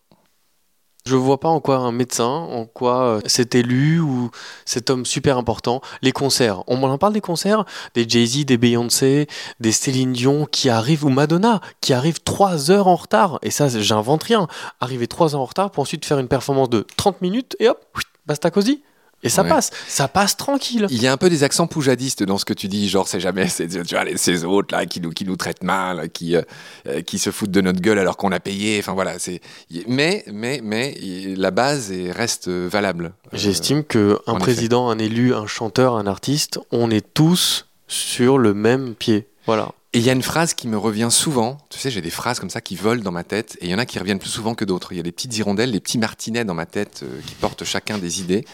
Je 1.06 1.16
vois 1.16 1.40
pas 1.40 1.48
en 1.48 1.60
quoi 1.60 1.76
un 1.76 1.92
médecin, 1.92 2.26
en 2.26 2.66
quoi 2.66 3.02
euh, 3.04 3.20
cet 3.24 3.54
élu 3.54 3.98
ou 3.98 4.30
cet 4.66 4.90
homme 4.90 5.06
super 5.06 5.38
important, 5.38 5.80
les 6.02 6.12
concerts. 6.12 6.64
On 6.66 6.76
m'en 6.76 6.98
parle 6.98 7.14
des 7.14 7.22
concerts, 7.22 7.64
des 7.94 8.06
Jay-Z, 8.06 8.44
des 8.44 8.58
Beyoncé, 8.58 9.26
des 9.58 9.72
Céline 9.72 10.12
Dion 10.12 10.46
qui 10.50 10.68
arrivent, 10.68 11.04
ou 11.04 11.08
Madonna, 11.08 11.60
qui 11.80 11.94
arrivent 11.94 12.20
3 12.22 12.70
heures 12.70 12.88
en 12.88 12.96
retard. 12.96 13.38
Et 13.42 13.50
ça, 13.50 13.68
j'invente 13.68 14.24
rien. 14.24 14.48
Arriver 14.80 15.06
3 15.06 15.34
heures 15.34 15.40
en 15.40 15.46
retard 15.46 15.70
pour 15.70 15.82
ensuite 15.82 16.04
faire 16.04 16.18
une 16.18 16.28
performance 16.28 16.68
de 16.68 16.86
30 16.96 17.22
minutes 17.22 17.56
et 17.58 17.68
hop, 17.68 17.82
basta 18.26 18.50
cosy. 18.50 18.82
Et 19.24 19.28
ça 19.28 19.42
Ouais. 19.42 19.48
passe, 19.48 19.70
ça 19.88 20.06
passe 20.06 20.36
tranquille. 20.36 20.86
Il 20.90 21.02
y 21.02 21.08
a 21.08 21.12
un 21.12 21.16
peu 21.16 21.28
des 21.28 21.42
accents 21.42 21.66
poujadistes 21.66 22.22
dans 22.22 22.38
ce 22.38 22.44
que 22.44 22.52
tu 22.54 22.68
dis, 22.68 22.88
genre 22.88 23.08
c'est 23.08 23.18
jamais 23.18 23.48
c'est, 23.48 23.66
tu 23.66 23.94
vois, 23.94 24.04
les- 24.04 24.16
ces 24.16 24.44
autres 24.44 24.74
là 24.76 24.86
qui 24.86 25.00
nous, 25.00 25.10
qui 25.10 25.24
nous 25.24 25.36
traitent 25.36 25.64
mal, 25.64 26.08
qui, 26.10 26.36
euh, 26.36 26.42
euh, 26.86 27.00
qui 27.02 27.18
se 27.18 27.30
foutent 27.30 27.50
de 27.50 27.60
notre 27.60 27.80
gueule 27.80 27.98
alors 27.98 28.16
qu'on 28.16 28.30
a 28.30 28.38
payé. 28.40 28.78
Enfin 28.78 28.92
voilà, 28.94 29.18
c'est. 29.18 29.40
Mais 29.88 30.24
mais 30.32 30.60
mais 30.62 30.96
la 31.36 31.50
base 31.50 31.90
est, 31.90 32.12
reste 32.12 32.46
euh, 32.48 32.68
valable. 32.70 33.12
J'estime 33.32 33.82
que 33.82 34.18
un 34.28 34.34
effet. 34.34 34.40
président, 34.40 34.88
un 34.88 34.98
élu, 34.98 35.34
un 35.34 35.46
chanteur, 35.48 35.96
un 35.96 36.06
artiste, 36.06 36.60
on 36.70 36.90
est 36.90 37.04
tous 37.14 37.66
sur 37.88 38.38
le 38.38 38.54
même 38.54 38.94
pied. 38.94 39.26
Voilà. 39.46 39.72
Et 39.94 39.98
il 40.00 40.04
y 40.04 40.10
a 40.10 40.12
une 40.12 40.22
phrase 40.22 40.52
qui 40.52 40.68
me 40.68 40.76
revient 40.76 41.08
souvent. 41.10 41.56
Tu 41.70 41.78
sais, 41.78 41.90
j'ai 41.90 42.02
des 42.02 42.10
phrases 42.10 42.38
comme 42.38 42.50
ça 42.50 42.60
qui 42.60 42.76
volent 42.76 43.02
dans 43.02 43.10
ma 43.10 43.24
tête, 43.24 43.56
et 43.62 43.64
il 43.64 43.70
y 43.70 43.74
en 43.74 43.78
a 43.78 43.86
qui 43.86 43.98
reviennent 43.98 44.18
plus 44.18 44.28
souvent 44.28 44.54
que 44.54 44.66
d'autres. 44.66 44.92
Il 44.92 44.96
y 44.96 45.00
a 45.00 45.02
des 45.02 45.12
petites 45.12 45.34
hirondelles, 45.38 45.72
des 45.72 45.80
petits 45.80 45.96
martinets 45.96 46.44
dans 46.44 46.52
ma 46.52 46.66
tête 46.66 47.00
euh, 47.02 47.20
qui 47.26 47.34
portent 47.34 47.64
chacun 47.64 47.96
des 47.96 48.20
idées, 48.20 48.44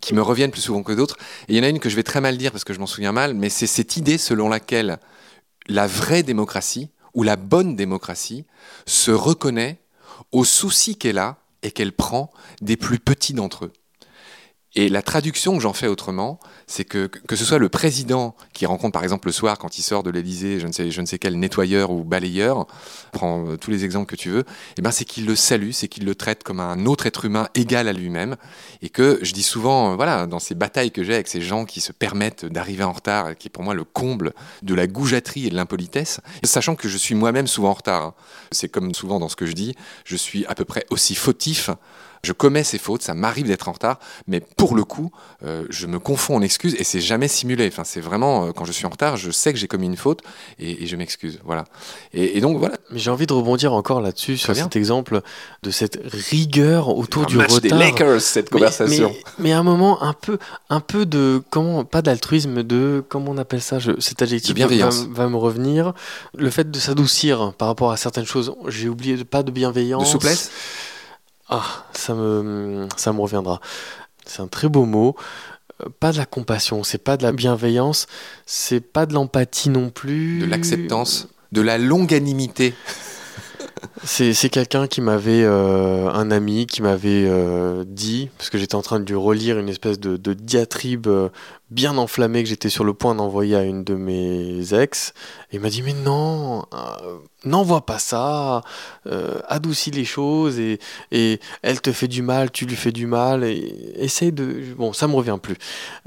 qui 0.00 0.14
me 0.14 0.22
reviennent 0.22 0.50
plus 0.50 0.60
souvent 0.60 0.82
que 0.82 0.92
d'autres. 0.92 1.16
Et 1.48 1.54
il 1.54 1.56
y 1.56 1.60
en 1.60 1.64
a 1.64 1.68
une 1.68 1.80
que 1.80 1.88
je 1.88 1.96
vais 1.96 2.02
très 2.02 2.20
mal 2.20 2.36
dire 2.36 2.52
parce 2.52 2.64
que 2.64 2.72
je 2.72 2.78
m'en 2.78 2.86
souviens 2.86 3.12
mal, 3.12 3.34
mais 3.34 3.48
c'est 3.48 3.66
cette 3.66 3.96
idée 3.96 4.18
selon 4.18 4.48
laquelle 4.48 4.98
la 5.66 5.86
vraie 5.86 6.22
démocratie 6.22 6.90
ou 7.14 7.22
la 7.22 7.36
bonne 7.36 7.76
démocratie 7.76 8.44
se 8.86 9.10
reconnaît 9.10 9.78
aux 10.32 10.44
soucis 10.44 10.96
qu'elle 10.96 11.18
a 11.18 11.38
et 11.62 11.70
qu'elle 11.70 11.92
prend 11.92 12.30
des 12.60 12.76
plus 12.76 12.98
petits 12.98 13.32
d'entre 13.32 13.66
eux. 13.66 13.72
Et 14.76 14.88
la 14.88 15.02
traduction 15.02 15.54
que 15.54 15.62
j'en 15.62 15.72
fais 15.72 15.86
autrement, 15.86 16.40
c'est 16.66 16.84
que 16.84 17.06
que 17.06 17.36
ce 17.36 17.44
soit 17.44 17.58
le 17.58 17.68
président 17.68 18.34
qui 18.52 18.66
rencontre 18.66 18.92
par 18.92 19.04
exemple 19.04 19.28
le 19.28 19.32
soir 19.32 19.56
quand 19.56 19.78
il 19.78 19.82
sort 19.82 20.02
de 20.02 20.10
l'Élysée, 20.10 20.58
je 20.58 20.66
ne 20.66 20.72
sais 20.72 20.90
je 20.90 21.00
ne 21.00 21.06
sais 21.06 21.18
quel 21.18 21.38
nettoyeur 21.38 21.90
ou 21.90 22.02
balayeur, 22.02 22.66
prends 23.12 23.46
euh, 23.46 23.56
tous 23.56 23.70
les 23.70 23.84
exemples 23.84 24.06
que 24.06 24.16
tu 24.16 24.30
veux, 24.30 24.44
et 24.76 24.82
ben 24.82 24.90
c'est 24.90 25.04
qu'il 25.04 25.26
le 25.26 25.36
salue, 25.36 25.70
c'est 25.70 25.86
qu'il 25.86 26.04
le 26.04 26.16
traite 26.16 26.42
comme 26.42 26.58
un 26.58 26.86
autre 26.86 27.06
être 27.06 27.24
humain 27.24 27.48
égal 27.54 27.86
à 27.86 27.92
lui-même, 27.92 28.34
et 28.82 28.88
que 28.88 29.20
je 29.22 29.32
dis 29.32 29.44
souvent, 29.44 29.92
euh, 29.92 29.96
voilà, 29.96 30.26
dans 30.26 30.40
ces 30.40 30.56
batailles 30.56 30.90
que 30.90 31.04
j'ai 31.04 31.14
avec 31.14 31.28
ces 31.28 31.40
gens 31.40 31.64
qui 31.66 31.80
se 31.80 31.92
permettent 31.92 32.44
d'arriver 32.44 32.82
en 32.82 32.92
retard, 32.92 33.36
qui 33.36 33.46
est 33.46 33.50
pour 33.50 33.62
moi 33.62 33.74
le 33.74 33.84
comble 33.84 34.32
de 34.62 34.74
la 34.74 34.88
goujaterie 34.88 35.46
et 35.46 35.50
de 35.50 35.54
l'impolitesse, 35.54 36.20
sachant 36.42 36.74
que 36.74 36.88
je 36.88 36.98
suis 36.98 37.14
moi-même 37.14 37.46
souvent 37.46 37.70
en 37.70 37.74
retard. 37.74 38.02
hein. 38.02 38.14
C'est 38.50 38.68
comme 38.68 38.92
souvent 38.92 39.20
dans 39.20 39.28
ce 39.28 39.36
que 39.36 39.46
je 39.46 39.52
dis, 39.52 39.76
je 40.04 40.16
suis 40.16 40.44
à 40.46 40.56
peu 40.56 40.64
près 40.64 40.84
aussi 40.90 41.14
fautif. 41.14 41.70
Je 42.24 42.32
commets 42.32 42.64
ces 42.64 42.78
fautes, 42.78 43.02
ça 43.02 43.14
m'arrive 43.14 43.46
d'être 43.46 43.68
en 43.68 43.72
retard, 43.72 43.98
mais 44.26 44.40
pour 44.40 44.74
le 44.74 44.82
coup, 44.84 45.12
euh, 45.44 45.64
je 45.70 45.86
me 45.86 45.98
confonds 45.98 46.36
en 46.36 46.42
excuses 46.42 46.74
et 46.78 46.84
c'est 46.84 47.00
jamais 47.00 47.28
simulé. 47.28 47.68
Enfin, 47.68 47.84
c'est 47.84 48.00
vraiment 48.00 48.46
euh, 48.46 48.52
quand 48.52 48.64
je 48.64 48.72
suis 48.72 48.86
en 48.86 48.90
retard, 48.90 49.16
je 49.16 49.30
sais 49.30 49.52
que 49.52 49.58
j'ai 49.58 49.68
commis 49.68 49.86
une 49.86 49.96
faute 49.96 50.22
et, 50.58 50.82
et 50.82 50.86
je 50.86 50.96
m'excuse. 50.96 51.38
Voilà. 51.44 51.64
Et, 52.12 52.36
et 52.38 52.40
donc 52.40 52.58
voilà. 52.58 52.76
Mais 52.90 52.98
j'ai 52.98 53.10
envie 53.10 53.26
de 53.26 53.32
rebondir 53.32 53.72
encore 53.74 54.00
là-dessus 54.00 54.36
sur 54.38 54.52
bien. 54.54 54.64
cet 54.64 54.74
exemple 54.76 55.20
de 55.62 55.70
cette 55.70 56.00
rigueur 56.04 56.88
autour 56.88 57.22
Un 57.22 57.26
du 57.26 57.36
match 57.36 57.52
retard. 57.52 57.78
des 57.78 57.84
Lakers 57.84 58.20
cette 58.20 58.46
Mais- 58.52 58.58
conversation. 58.58 59.12
Mais, 59.38 59.44
mais 59.44 59.52
à 59.52 59.58
un 59.58 59.62
moment, 59.62 60.02
un 60.02 60.14
peu, 60.14 60.38
un 60.70 60.80
peu 60.80 61.06
de 61.06 61.42
comment, 61.50 61.84
pas 61.84 62.02
d'altruisme, 62.02 62.62
de 62.62 63.04
comment 63.08 63.32
on 63.32 63.38
appelle 63.38 63.62
ça, 63.62 63.78
je, 63.78 63.92
cet 64.00 64.22
adjectif. 64.22 64.56
Va, 64.58 64.88
va 65.10 65.28
me 65.28 65.36
revenir. 65.36 65.92
Le 66.36 66.50
fait 66.50 66.70
de 66.70 66.78
s'adoucir 66.78 67.52
par 67.58 67.68
rapport 67.68 67.92
à 67.92 67.96
certaines 67.96 68.26
choses. 68.26 68.54
J'ai 68.68 68.88
oublié 68.88 69.16
de 69.16 69.22
pas 69.24 69.42
de 69.42 69.50
bienveillance. 69.50 70.04
De 70.04 70.08
souplesse. 70.08 70.50
Ah, 71.48 71.84
ça 71.92 72.14
me, 72.14 72.88
ça 72.96 73.12
me 73.12 73.20
reviendra. 73.20 73.60
C'est 74.26 74.40
un 74.40 74.46
très 74.46 74.68
beau 74.68 74.84
mot. 74.86 75.14
Euh, 75.82 75.88
Pas 76.00 76.12
de 76.12 76.18
la 76.18 76.26
compassion, 76.26 76.82
c'est 76.84 76.98
pas 76.98 77.16
de 77.16 77.22
la 77.22 77.32
bienveillance, 77.32 78.06
c'est 78.46 78.80
pas 78.80 79.06
de 79.06 79.14
l'empathie 79.14 79.70
non 79.70 79.90
plus. 79.90 80.38
De 80.40 80.46
l'acceptance, 80.46 81.28
de 81.52 81.60
la 81.60 81.78
longanimité. 81.78 82.74
C'est 84.02 84.32
c'est 84.34 84.48
quelqu'un 84.48 84.86
qui 84.86 85.00
m'avait, 85.00 85.42
euh, 85.44 86.08
un 86.10 86.30
ami 86.30 86.66
qui 86.66 86.80
m'avait 86.82 87.26
euh, 87.26 87.84
dit, 87.86 88.30
parce 88.38 88.50
que 88.50 88.56
j'étais 88.58 88.74
en 88.74 88.82
train 88.82 88.98
de 88.98 89.04
lui 89.04 89.14
relire 89.14 89.58
une 89.58 89.68
espèce 89.68 89.98
de, 90.00 90.16
de 90.16 90.32
diatribe 90.32 91.06
euh, 91.06 91.28
bien 91.74 91.98
enflammée 91.98 92.42
que 92.42 92.48
j'étais 92.48 92.68
sur 92.68 92.84
le 92.84 92.94
point 92.94 93.14
d'envoyer 93.14 93.56
à 93.56 93.64
une 93.64 93.82
de 93.82 93.94
mes 93.94 94.72
ex, 94.72 95.12
et 95.50 95.56
il 95.56 95.60
m'a 95.60 95.68
dit 95.68 95.82
mais 95.82 95.92
non, 95.92 96.64
euh, 96.72 97.18
n'envoie 97.44 97.84
pas 97.84 97.98
ça, 97.98 98.62
euh, 99.06 99.40
adoucis 99.48 99.90
les 99.90 100.04
choses, 100.04 100.58
et, 100.58 100.78
et 101.10 101.40
elle 101.62 101.80
te 101.80 101.92
fait 101.92 102.08
du 102.08 102.22
mal, 102.22 102.52
tu 102.52 102.64
lui 102.64 102.76
fais 102.76 102.92
du 102.92 103.06
mal, 103.06 103.42
et 103.44 103.92
essaye 103.96 104.32
de... 104.32 104.62
Bon, 104.76 104.92
ça 104.92 105.08
me 105.08 105.14
revient 105.14 105.38
plus. 105.42 105.56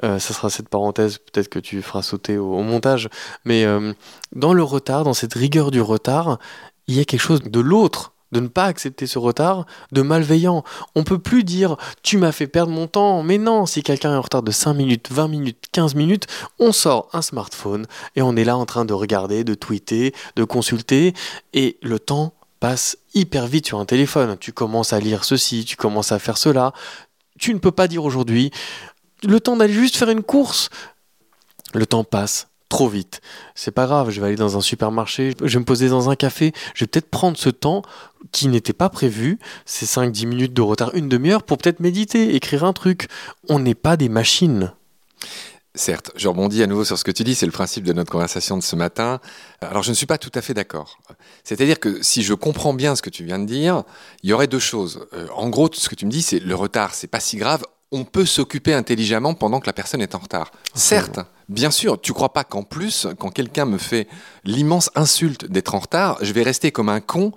Euh, 0.03 0.19
ça 0.19 0.33
sera 0.33 0.49
cette 0.49 0.69
parenthèse, 0.69 1.17
peut-être 1.17 1.49
que 1.49 1.59
tu 1.59 1.81
feras 1.81 2.01
sauter 2.01 2.37
au, 2.37 2.63
montage, 2.63 3.09
mais 3.45 3.65
dans 4.33 4.53
le 4.53 4.63
retard, 4.63 5.03
dans 5.03 5.13
cette 5.13 5.33
rigueur 5.33 5.71
du 5.71 5.81
retard, 5.81 6.39
il 6.87 6.95
y 6.95 6.99
a 6.99 7.05
quelque 7.05 7.21
chose 7.21 7.43
de 7.43 7.59
l'autre, 7.59 8.13
de 8.31 8.39
ne 8.39 8.47
pas 8.47 8.65
accepter 8.65 9.07
ce 9.07 9.19
retard, 9.19 9.65
de 9.91 10.01
malveillant. 10.01 10.63
On 10.95 11.03
peut 11.03 11.19
plus 11.19 11.43
dire 11.43 11.77
tu 12.03 12.17
m'as 12.17 12.31
fait 12.31 12.47
perdre 12.47 12.71
mon 12.71 12.87
temps, 12.87 13.23
mais 13.23 13.37
non, 13.37 13.65
si 13.65 13.83
quelqu'un 13.83 14.13
est 14.13 14.17
en 14.17 14.21
retard 14.21 14.43
de 14.43 14.51
5 14.51 14.73
minutes, 14.73 15.07
20 15.11 15.27
minutes, 15.27 15.65
15 15.71 15.95
minutes, 15.95 16.27
on 16.59 16.71
sort 16.71 17.09
un 17.13 17.21
smartphone 17.21 17.85
et 18.15 18.21
on 18.21 18.35
est 18.35 18.43
là 18.43 18.57
en 18.57 18.65
train 18.65 18.85
de 18.85 18.93
regarder, 18.93 19.43
de 19.43 19.53
tweeter, 19.53 20.13
de 20.35 20.43
consulter, 20.43 21.13
et 21.53 21.77
le 21.81 21.99
temps 21.99 22.33
passe 22.59 22.97
hyper 23.13 23.47
vite 23.47 23.67
sur 23.67 23.79
un 23.79 23.85
téléphone. 23.85 24.37
Tu 24.39 24.51
commences 24.51 24.93
à 24.93 24.99
lire 24.99 25.23
ceci, 25.23 25.65
tu 25.65 25.75
commences 25.75 26.11
à 26.11 26.19
faire 26.19 26.37
cela. 26.37 26.73
Tu 27.39 27.53
ne 27.53 27.59
peux 27.59 27.71
pas 27.71 27.87
dire 27.87 28.03
aujourd'hui 28.03 28.51
le 29.23 29.39
temps 29.39 29.57
d'aller 29.57 29.73
juste 29.73 29.95
faire 29.95 30.09
une 30.09 30.23
course. 30.23 30.69
Le 31.73 31.85
temps 31.85 32.03
passe 32.03 32.47
trop 32.69 32.87
vite. 32.87 33.21
C'est 33.55 33.71
pas 33.71 33.85
grave, 33.85 34.09
je 34.09 34.19
vais 34.19 34.27
aller 34.27 34.35
dans 34.35 34.57
un 34.57 34.61
supermarché, 34.61 35.33
je 35.41 35.53
vais 35.53 35.59
me 35.59 35.65
poser 35.65 35.89
dans 35.89 36.09
un 36.09 36.15
café, 36.15 36.53
je 36.73 36.83
vais 36.83 36.87
peut-être 36.87 37.09
prendre 37.09 37.37
ce 37.37 37.49
temps 37.49 37.81
qui 38.31 38.47
n'était 38.47 38.73
pas 38.73 38.89
prévu, 38.89 39.39
ces 39.65 39.85
5-10 39.85 40.27
minutes 40.27 40.53
de 40.53 40.61
retard, 40.61 40.93
une 40.93 41.09
demi-heure, 41.09 41.43
pour 41.43 41.57
peut-être 41.57 41.79
méditer, 41.79 42.35
écrire 42.35 42.63
un 42.63 42.73
truc. 42.73 43.07
On 43.47 43.59
n'est 43.59 43.75
pas 43.75 43.97
des 43.97 44.09
machines. 44.09 44.73
Certes, 45.75 46.11
je 46.15 46.27
rebondis 46.27 46.63
à 46.63 46.67
nouveau 46.67 46.83
sur 46.83 46.97
ce 46.97 47.03
que 47.03 47.11
tu 47.11 47.23
dis, 47.23 47.35
c'est 47.35 47.45
le 47.45 47.51
principe 47.51 47.83
de 47.83 47.93
notre 47.93 48.11
conversation 48.11 48.57
de 48.57 48.63
ce 48.63 48.75
matin. 48.75 49.19
Alors 49.61 49.83
je 49.83 49.91
ne 49.91 49.95
suis 49.95 50.07
pas 50.07 50.17
tout 50.17 50.31
à 50.33 50.41
fait 50.41 50.55
d'accord. 50.55 50.97
C'est-à-dire 51.43 51.79
que 51.79 52.01
si 52.01 52.23
je 52.23 52.33
comprends 52.33 52.73
bien 52.73 52.95
ce 52.95 53.03
que 53.03 53.11
tu 53.11 53.23
viens 53.23 53.37
de 53.37 53.45
dire, 53.45 53.83
il 54.23 54.29
y 54.31 54.33
aurait 54.33 54.47
deux 54.47 54.59
choses. 54.59 55.05
Euh, 55.13 55.27
en 55.35 55.49
gros, 55.49 55.69
ce 55.71 55.87
que 55.87 55.95
tu 55.95 56.07
me 56.07 56.11
dis, 56.11 56.23
c'est 56.23 56.39
le 56.39 56.55
retard, 56.55 56.95
c'est 56.95 57.07
pas 57.07 57.19
si 57.19 57.37
grave. 57.37 57.63
On 57.91 58.05
peut 58.05 58.25
s'occuper 58.25 58.73
intelligemment 58.73 59.35
pendant 59.35 59.59
que 59.59 59.67
la 59.67 59.73
personne 59.73 60.01
est 60.01 60.15
en 60.15 60.19
retard. 60.19 60.51
Certes, 60.73 61.19
bien 61.49 61.71
sûr, 61.71 61.99
tu 61.99 62.13
crois 62.13 62.33
pas 62.33 62.43
qu'en 62.43 62.63
plus, 62.63 63.07
quand 63.19 63.29
quelqu'un 63.29 63.65
me 63.65 63.77
fait 63.77 64.07
l'immense 64.43 64.89
insulte 64.95 65.45
d'être 65.45 65.75
en 65.75 65.79
retard, 65.79 66.17
je 66.21 66.33
vais 66.33 66.43
rester 66.43 66.71
comme 66.71 66.89
un 66.89 66.99
con 66.99 67.31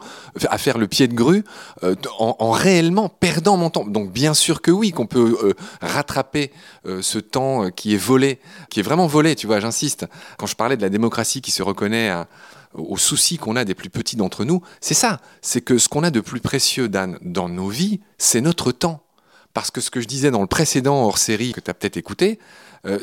à 0.49 0.59
faire 0.59 0.79
le 0.79 0.89
pied 0.89 1.09
de 1.09 1.15
grue 1.15 1.45
euh, 1.83 1.95
en, 2.19 2.37
en 2.39 2.51
réellement 2.51 3.09
perdant 3.09 3.57
mon 3.57 3.71
temps. 3.71 3.87
Donc 3.87 4.13
bien 4.13 4.35
sûr 4.35 4.63
que 4.63 4.71
oui, 4.71 4.91
qu'on 4.91 5.07
peut 5.07 5.39
euh, 5.43 5.55
rattraper 5.81 6.51
euh, 6.87 7.03
ce 7.03 7.19
temps 7.19 7.71
qui 7.71 7.95
est 7.95 7.99
volé, 7.99 8.41
qui 8.69 8.81
est 8.81 8.83
vraiment 8.83 9.07
volé, 9.07 9.37
tu 9.37 9.47
vois, 9.47 9.61
j'insiste. 9.61 10.07
Quand 10.39 10.47
je 10.47 10.57
parlais 10.57 10.77
de 10.77 10.83
la 10.83 10.91
démocratie 10.91 11.41
qui 11.41 11.51
se 11.51 11.63
reconnaît 11.63 12.09
à, 12.09 12.27
aux 12.75 12.99
soucis 12.99 13.39
qu'on 13.39 13.57
a 13.57 13.65
des 13.65 13.75
plus 13.75 13.91
petits 13.91 14.17
d'entre 14.17 14.45
nous, 14.45 14.63
c'est 14.81 14.95
ça. 14.95 15.21
C'est 15.43 15.61
que 15.61 15.79
ce 15.79 15.89
qu'on 15.89 16.03
a 16.03 16.11
de 16.11 16.21
plus 16.21 16.41
précieux, 16.41 16.89
Dan, 16.89 17.19
dans 17.23 17.49
nos 17.49 17.69
vies, 17.69 18.01
c'est 18.19 18.41
notre 18.41 18.73
temps. 18.73 19.03
Parce 19.53 19.73
que 19.73 19.81
ce 19.81 19.91
que 19.91 20.01
je 20.01 20.07
disais 20.07 20.31
dans 20.31 20.43
le 20.43 20.47
précédent 20.47 21.05
hors 21.05 21.19
série 21.19 21.53
que 21.53 21.59
tu 21.59 21.69
as 21.69 21.75
peut-être 21.75 21.97
écouté, 21.97 22.39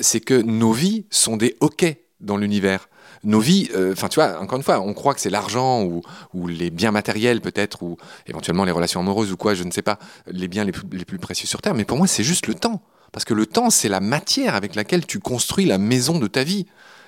c'est 0.02 0.20
que 0.20 0.34
nos 0.34 0.72
vies 0.72 1.06
sont 1.10 1.38
des 1.38 1.56
hockey 1.60 2.08
dans 2.20 2.38
l'univers. 2.38 2.90
Nos 3.24 3.40
vies, 3.40 3.70
euh, 3.76 3.94
enfin 3.94 4.08
tu 4.08 4.16
vois, 4.16 4.40
encore 4.40 4.58
une 4.58 4.64
fois, 4.64 4.80
on 4.80 4.94
croit 4.94 5.14
que 5.14 5.22
c'est 5.22 5.30
l'argent 5.30 5.84
ou, 5.84 6.48
les 6.48 6.70
biens 6.70 6.92
matériels 6.92 7.42
peut-être, 7.42 7.84
ou 7.84 7.98
éventuellement 8.28 8.64
les 8.64 8.72
relations 8.72 9.00
amoureuses 9.00 9.32
ou 9.32 9.38
quoi, 9.38 9.54
je 9.54 9.64
ne 9.64 9.72
sais 9.72 9.82
pas, 9.82 10.00
les 10.28 10.48
biens 10.48 10.64
les 10.64 10.72
plus, 10.72 10.88
les 10.92 11.06
plus 11.06 11.20
précieux 11.20 11.48
sur 11.48 11.62
Terre. 11.62 11.74
Mais 11.74 11.86
pour 11.86 11.98
moi, 11.98 12.08
c'est 12.08 12.24
juste 12.24 12.48
le 12.48 12.54
temps. 12.54 12.82
Parce 13.12 13.26
que 13.26 13.34
le 13.34 13.46
temps, 13.46 13.70
c'est 13.70 13.90
la 13.90 14.00
matière 14.00 14.56
avec 14.56 14.76
laquelle 14.76 15.06
tu 15.06 15.20
construis 15.20 15.66
la 15.66 15.78
maison 15.78 16.20
de 16.20 16.28
ta 16.28 16.44
vie, 16.44 16.66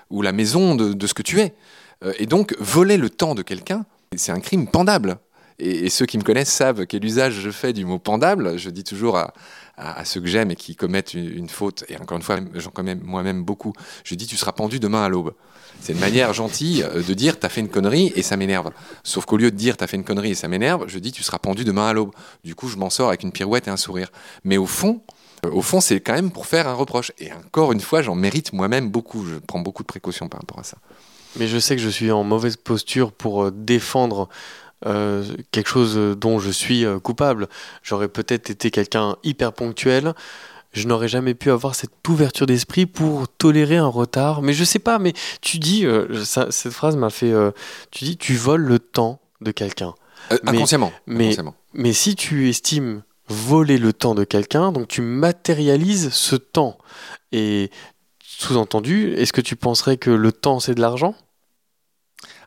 ou 0.09 0.21
la 0.21 0.31
maison 0.31 0.75
de, 0.75 0.93
de 0.93 1.07
ce 1.07 1.13
que 1.13 1.21
tu 1.21 1.39
es. 1.39 1.53
Euh, 2.03 2.13
et 2.17 2.25
donc, 2.25 2.55
voler 2.59 2.97
le 2.97 3.09
temps 3.09 3.35
de 3.35 3.41
quelqu'un, 3.41 3.85
c'est 4.15 4.31
un 4.31 4.39
crime 4.39 4.67
pendable. 4.67 5.19
Et, 5.59 5.89
ceux 5.89 6.05
qui 6.05 6.17
me 6.17 6.23
connaissent 6.23 6.51
savent 6.51 6.85
quel 6.85 7.03
usage 7.03 7.33
je 7.33 7.51
fais 7.51 7.73
du 7.73 7.85
mot 7.85 7.99
pendable. 7.99 8.57
Je 8.57 8.69
dis 8.69 8.83
toujours 8.83 9.17
à, 9.17 9.33
à, 9.77 9.99
à 9.99 10.05
ceux 10.05 10.21
que 10.21 10.27
j'aime 10.27 10.51
et 10.51 10.55
qui 10.55 10.75
commettent 10.75 11.13
une, 11.13 11.29
une 11.29 11.49
faute, 11.49 11.85
et 11.89 11.97
encore 11.97 12.17
une 12.17 12.23
fois, 12.23 12.39
j'en 12.55 12.69
commets 12.71 12.95
moi-même 12.95 13.43
beaucoup, 13.43 13.73
je 14.03 14.15
dis 14.15 14.27
tu 14.27 14.37
seras 14.37 14.51
pendu 14.51 14.79
demain 14.79 15.03
à 15.03 15.09
l'aube. 15.09 15.33
C'est 15.81 15.93
une 15.93 15.99
manière 15.99 16.33
gentille 16.33 16.83
euh, 16.83 17.01
de 17.01 17.13
dire 17.13 17.39
t'as 17.39 17.49
fait 17.49 17.61
une 17.61 17.69
connerie 17.69 18.11
et 18.15 18.21
ça 18.21 18.37
m'énerve. 18.37 18.71
Sauf 19.03 19.25
qu'au 19.25 19.37
lieu 19.37 19.51
de 19.51 19.55
dire 19.55 19.77
t'as 19.77 19.87
fait 19.87 19.97
une 19.97 20.03
connerie 20.03 20.31
et 20.31 20.35
ça 20.35 20.47
m'énerve, 20.47 20.85
je 20.87 20.99
dis 20.99 21.11
tu 21.11 21.23
seras 21.23 21.39
pendu 21.39 21.63
demain 21.63 21.87
à 21.87 21.93
l'aube. 21.93 22.11
Du 22.43 22.55
coup, 22.55 22.67
je 22.67 22.77
m'en 22.77 22.89
sors 22.89 23.09
avec 23.09 23.23
une 23.23 23.31
pirouette 23.31 23.67
et 23.67 23.71
un 23.71 23.77
sourire. 23.77 24.11
Mais 24.43 24.57
au 24.57 24.65
fond, 24.65 25.01
euh, 25.45 25.51
au 25.51 25.61
fond, 25.61 25.81
c'est 25.81 25.99
quand 26.01 26.13
même 26.13 26.31
pour 26.31 26.45
faire 26.45 26.67
un 26.67 26.73
reproche. 26.73 27.11
Et 27.19 27.31
encore 27.31 27.71
une 27.71 27.79
fois, 27.79 28.01
j'en 28.01 28.15
mérite 28.15 28.53
moi-même 28.53 28.89
beaucoup. 28.89 29.25
Je 29.25 29.35
prends 29.35 29.59
beaucoup 29.59 29.83
de 29.83 29.87
précautions 29.87 30.27
par 30.27 30.41
rapport 30.41 30.59
à 30.59 30.63
ça. 30.63 30.77
Mais 31.37 31.47
je 31.47 31.59
sais 31.59 31.75
que 31.75 31.81
je 31.81 31.89
suis 31.89 32.11
en 32.11 32.23
mauvaise 32.23 32.57
posture 32.57 33.11
pour 33.11 33.45
euh, 33.45 33.51
défendre 33.51 34.29
euh, 34.85 35.23
quelque 35.51 35.69
chose 35.69 35.95
dont 36.17 36.39
je 36.39 36.49
suis 36.51 36.85
euh, 36.85 36.99
coupable. 36.99 37.47
J'aurais 37.83 38.07
peut-être 38.07 38.49
été 38.49 38.71
quelqu'un 38.71 39.15
hyper 39.23 39.53
ponctuel. 39.53 40.13
Je 40.71 40.87
n'aurais 40.87 41.07
jamais 41.07 41.33
pu 41.33 41.49
avoir 41.49 41.73
cette 41.75 41.91
ouverture 42.07 42.45
d'esprit 42.45 42.85
pour 42.85 43.27
tolérer 43.27 43.77
un 43.77 43.87
retard. 43.87 44.41
Mais 44.43 44.53
je 44.53 44.63
sais 44.63 44.77
pas, 44.79 44.99
mais 44.99 45.13
tu 45.41 45.57
dis, 45.57 45.85
euh, 45.85 46.23
ça- 46.23 46.51
cette 46.51 46.73
phrase 46.73 46.95
m'a 46.95 47.09
fait. 47.09 47.31
euh, 47.31 47.51
tu 47.91 48.05
dis, 48.05 48.17
tu 48.17 48.35
voles 48.35 48.61
le 48.63 48.77
temps 48.79 49.19
de 49.41 49.51
quelqu'un. 49.51 49.95
Mais- 50.43 50.51
inconsciemment. 50.57 50.91
mais- 51.07 51.25
inconsciemment. 51.25 51.55
Mais 51.73 51.93
si 51.93 52.15
tu 52.15 52.49
estimes 52.49 53.01
voler 53.29 53.77
le 53.77 53.93
temps 53.93 54.13
de 54.15 54.23
quelqu'un, 54.23 54.71
donc 54.71 54.87
tu 54.87 55.01
matérialises 55.01 56.09
ce 56.11 56.35
temps. 56.35 56.77
Et 57.31 57.69
sous-entendu, 58.23 59.13
est-ce 59.13 59.33
que 59.33 59.41
tu 59.41 59.55
penserais 59.55 59.97
que 59.97 60.09
le 60.11 60.31
temps 60.31 60.59
c'est 60.59 60.75
de 60.75 60.81
l'argent? 60.81 61.15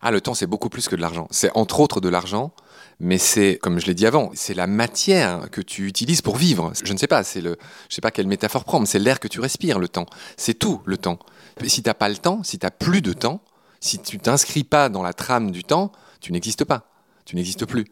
Ah, 0.03 0.11
le 0.11 0.21
temps, 0.21 0.35
c'est 0.35 0.49
beaucoup 0.49 0.69
plus 0.69 0.89
que 0.89 0.97
de 0.97 1.01
l'argent. 1.01 1.29
C'est 1.31 1.51
entre 1.55 1.79
autres 1.79 2.01
de 2.01 2.09
l'argent, 2.09 2.53
mais 2.99 3.19
c'est, 3.19 3.59
comme 3.63 3.79
je 3.79 3.87
l'ai 3.87 3.95
dit 3.95 4.05
avant, 4.05 4.31
c'est 4.35 4.53
la 4.55 4.67
matière 4.67 5.49
que 5.51 5.61
tu 5.61 5.87
utilises 5.87 6.23
pour 6.23 6.37
vivre. 6.37 6.73
Je 6.85 6.93
ne 6.93 6.99
sais 6.99 7.07
pas, 7.07 7.23
c'est 7.23 7.41
le, 7.41 7.57
je 7.89 7.95
sais 7.95 8.01
pas 8.01 8.11
quelle 8.11 8.27
métaphore 8.27 8.65
prendre, 8.65 8.87
c'est 8.87 8.99
l'air 8.99 9.21
que 9.21 9.29
tu 9.29 9.39
respires, 9.41 9.79
le 9.79 9.89
temps. 9.89 10.07
C'est 10.37 10.55
tout, 10.55 10.81
le 10.87 10.97
temps. 10.97 11.21
Et 11.63 11.69
Si 11.69 11.83
t'as 11.83 11.95
pas 11.95 12.09
le 12.09 12.17
temps, 12.17 12.43
si 12.43 12.59
t'as 12.59 12.73
plus 12.73 13.01
de 13.01 13.13
temps, 13.13 13.43
si 13.81 14.01
tu 14.01 14.19
t'inscris 14.19 14.65
pas 14.65 14.89
dans 14.89 15.03
la 15.03 15.13
trame 15.13 15.53
du 15.53 15.63
temps, 15.63 15.93
tu 16.21 16.33
n'existes 16.33 16.65
pas. 16.65 16.89
Tu 17.25 17.37
n'existes 17.37 17.67
plus. 17.67 17.85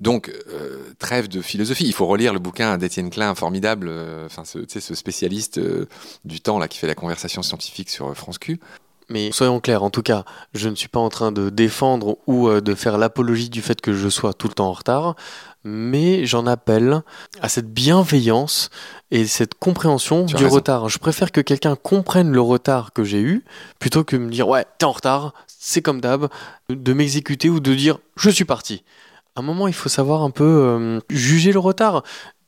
Donc, 0.00 0.30
euh, 0.48 0.92
trêve 0.98 1.28
de 1.28 1.40
philosophie. 1.40 1.86
Il 1.86 1.94
faut 1.94 2.06
relire 2.06 2.34
le 2.34 2.38
bouquin 2.40 2.76
d'Étienne 2.76 3.08
Klein, 3.08 3.34
formidable, 3.34 3.86
euh, 3.88 4.26
enfin, 4.26 4.44
ce, 4.44 4.58
ce 4.68 4.94
spécialiste 4.94 5.56
euh, 5.56 5.86
du 6.26 6.40
temps 6.40 6.58
là 6.58 6.68
qui 6.68 6.78
fait 6.78 6.86
la 6.86 6.94
conversation 6.94 7.42
scientifique 7.42 7.88
sur 7.88 8.14
France 8.14 8.38
Q. 8.38 8.60
Mais 9.08 9.32
soyons 9.32 9.60
clairs, 9.60 9.82
en 9.82 9.90
tout 9.90 10.02
cas, 10.02 10.24
je 10.54 10.68
ne 10.68 10.74
suis 10.74 10.88
pas 10.88 11.00
en 11.00 11.08
train 11.08 11.32
de 11.32 11.50
défendre 11.50 12.16
ou 12.26 12.48
euh, 12.48 12.60
de 12.60 12.74
faire 12.74 12.98
l'apologie 12.98 13.50
du 13.50 13.62
fait 13.62 13.80
que 13.80 13.92
je 13.92 14.08
sois 14.08 14.32
tout 14.32 14.48
le 14.48 14.54
temps 14.54 14.68
en 14.68 14.72
retard, 14.72 15.14
mais 15.64 16.26
j'en 16.26 16.46
appelle 16.46 17.02
à 17.40 17.48
cette 17.48 17.72
bienveillance 17.72 18.70
et 19.10 19.26
cette 19.26 19.54
compréhension 19.54 20.26
Tu 20.26 20.36
du 20.36 20.46
retard. 20.46 20.88
Je 20.88 20.98
préfère 20.98 21.32
que 21.32 21.40
quelqu'un 21.40 21.76
comprenne 21.76 22.30
le 22.30 22.40
retard 22.40 22.92
que 22.92 23.04
j'ai 23.04 23.20
eu 23.20 23.44
plutôt 23.78 24.04
que 24.04 24.16
me 24.16 24.30
dire 24.30 24.48
ouais, 24.48 24.64
t'es 24.78 24.84
en 24.84 24.92
retard, 24.92 25.34
c'est 25.46 25.82
comme 25.82 26.00
d'hab, 26.00 26.28
de 26.68 26.92
m'exécuter 26.92 27.50
ou 27.50 27.60
de 27.60 27.74
dire 27.74 27.98
je 28.16 28.30
suis 28.30 28.44
parti. 28.44 28.84
À 29.36 29.40
un 29.40 29.42
moment, 29.42 29.66
il 29.66 29.74
faut 29.74 29.88
savoir 29.88 30.22
un 30.22 30.30
peu 30.30 30.44
euh, 30.44 31.00
juger 31.10 31.52
le 31.52 31.58
retard. 31.58 32.04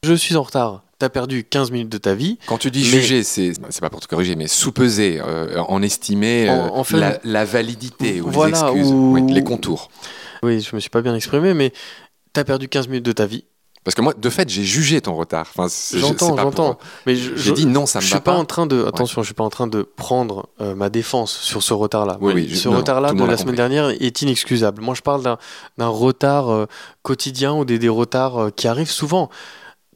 Je 0.07 0.15
suis 0.15 0.37
en 0.37 0.43
retard. 0.43 0.83
T'as 0.99 1.09
perdu 1.11 1.45
15 1.45 1.73
minutes 1.73 1.89
de 1.91 1.99
ta 1.99 2.15
vie. 2.15 2.39
Quand 2.47 2.57
tu 2.59 2.71
dis 2.71 2.81
Mais- 2.81 3.01
juger, 3.03 3.23
c'est 3.23 3.53
pas 3.81 3.91
pour 3.91 4.01
te 4.01 4.07
corriger, 4.07 4.35
mais 4.37 4.47
sous-peser, 4.47 5.21
euh, 5.21 5.61
en 5.69 5.83
estimer 5.83 6.49
euh, 6.49 6.53
En- 6.71 6.79
en 6.79 6.85
fait- 6.85 6.97
la, 6.97 7.19
la 7.25 7.45
validité 7.45 8.21
ou 8.23 8.31
Voilà, 8.31 8.63
les 8.73 8.79
excuses, 8.81 8.93
ou- 8.93 9.13
oui, 9.13 9.23
les 9.33 9.45
contours. 9.45 9.91
Oui, 10.43 10.61
je 10.61 10.75
me 10.75 10.81
suis 10.81 10.89
pas 10.89 11.03
bien 11.03 11.15
exprimé, 11.15 11.53
mais 11.55 11.73
t'as 12.33 12.45
perdu 12.45 12.69
15 12.69 12.89
minutes 12.89 13.05
de 13.05 13.13
ta 13.13 13.27
vie. 13.27 13.45
Parce 13.85 13.95
que 13.95 14.01
moi, 14.01 14.15
de 14.17 14.31
fait, 14.31 14.49
j'ai 14.49 14.65
jugé 14.65 15.01
ton 15.01 15.15
retard. 15.15 15.47
Enfin, 15.55 15.69
J'entends, 15.95 16.37
j'entends. 16.37 16.75
pour- 16.75 16.79
Mais 17.07 17.15
J'ai 17.15 17.53
dit 17.53 17.67
non, 17.67 17.85
ça 17.87 17.99
me 17.99 18.03
je 18.05 18.09
va 18.11 18.17
suis 18.17 18.23
pas, 18.25 18.33
pas. 18.33 18.39
en 18.39 18.45
train 18.47 18.67
de 18.67 18.85
attention, 18.87 19.23
je 19.23 19.27
suis 19.27 19.35
pas 19.35 19.45
en 19.45 19.51
train 19.51 19.67
de 19.69 19.83
prendre 19.83 20.49
euh, 20.63 20.75
ma 20.75 20.89
défense 20.89 21.31
sur 21.33 21.63
ce 21.63 21.73
retard-là. 21.75 22.17
Oui, 22.23 22.33
oui, 22.35 22.49
je- 22.51 22.57
ce 22.57 22.69
retard-là 22.69 23.13
de 23.13 23.23
la 23.25 23.37
semaine 23.37 23.55
dernière 23.55 23.91
est 23.91 24.23
inexcusable. 24.23 24.81
Moi, 24.83 24.95
je 24.95 25.03
parle 25.03 25.23
d'un 25.23 25.37
d'un 25.79 25.87
retard 25.89 26.49
euh, 26.51 26.67
quotidien 27.03 27.53
ou 27.55 27.65
des, 27.67 27.79
des 27.79 27.89
retards 27.91 28.39
euh, 28.47 28.51
qui 28.51 28.67
arrivent 28.67 28.91
souvent. 28.91 29.29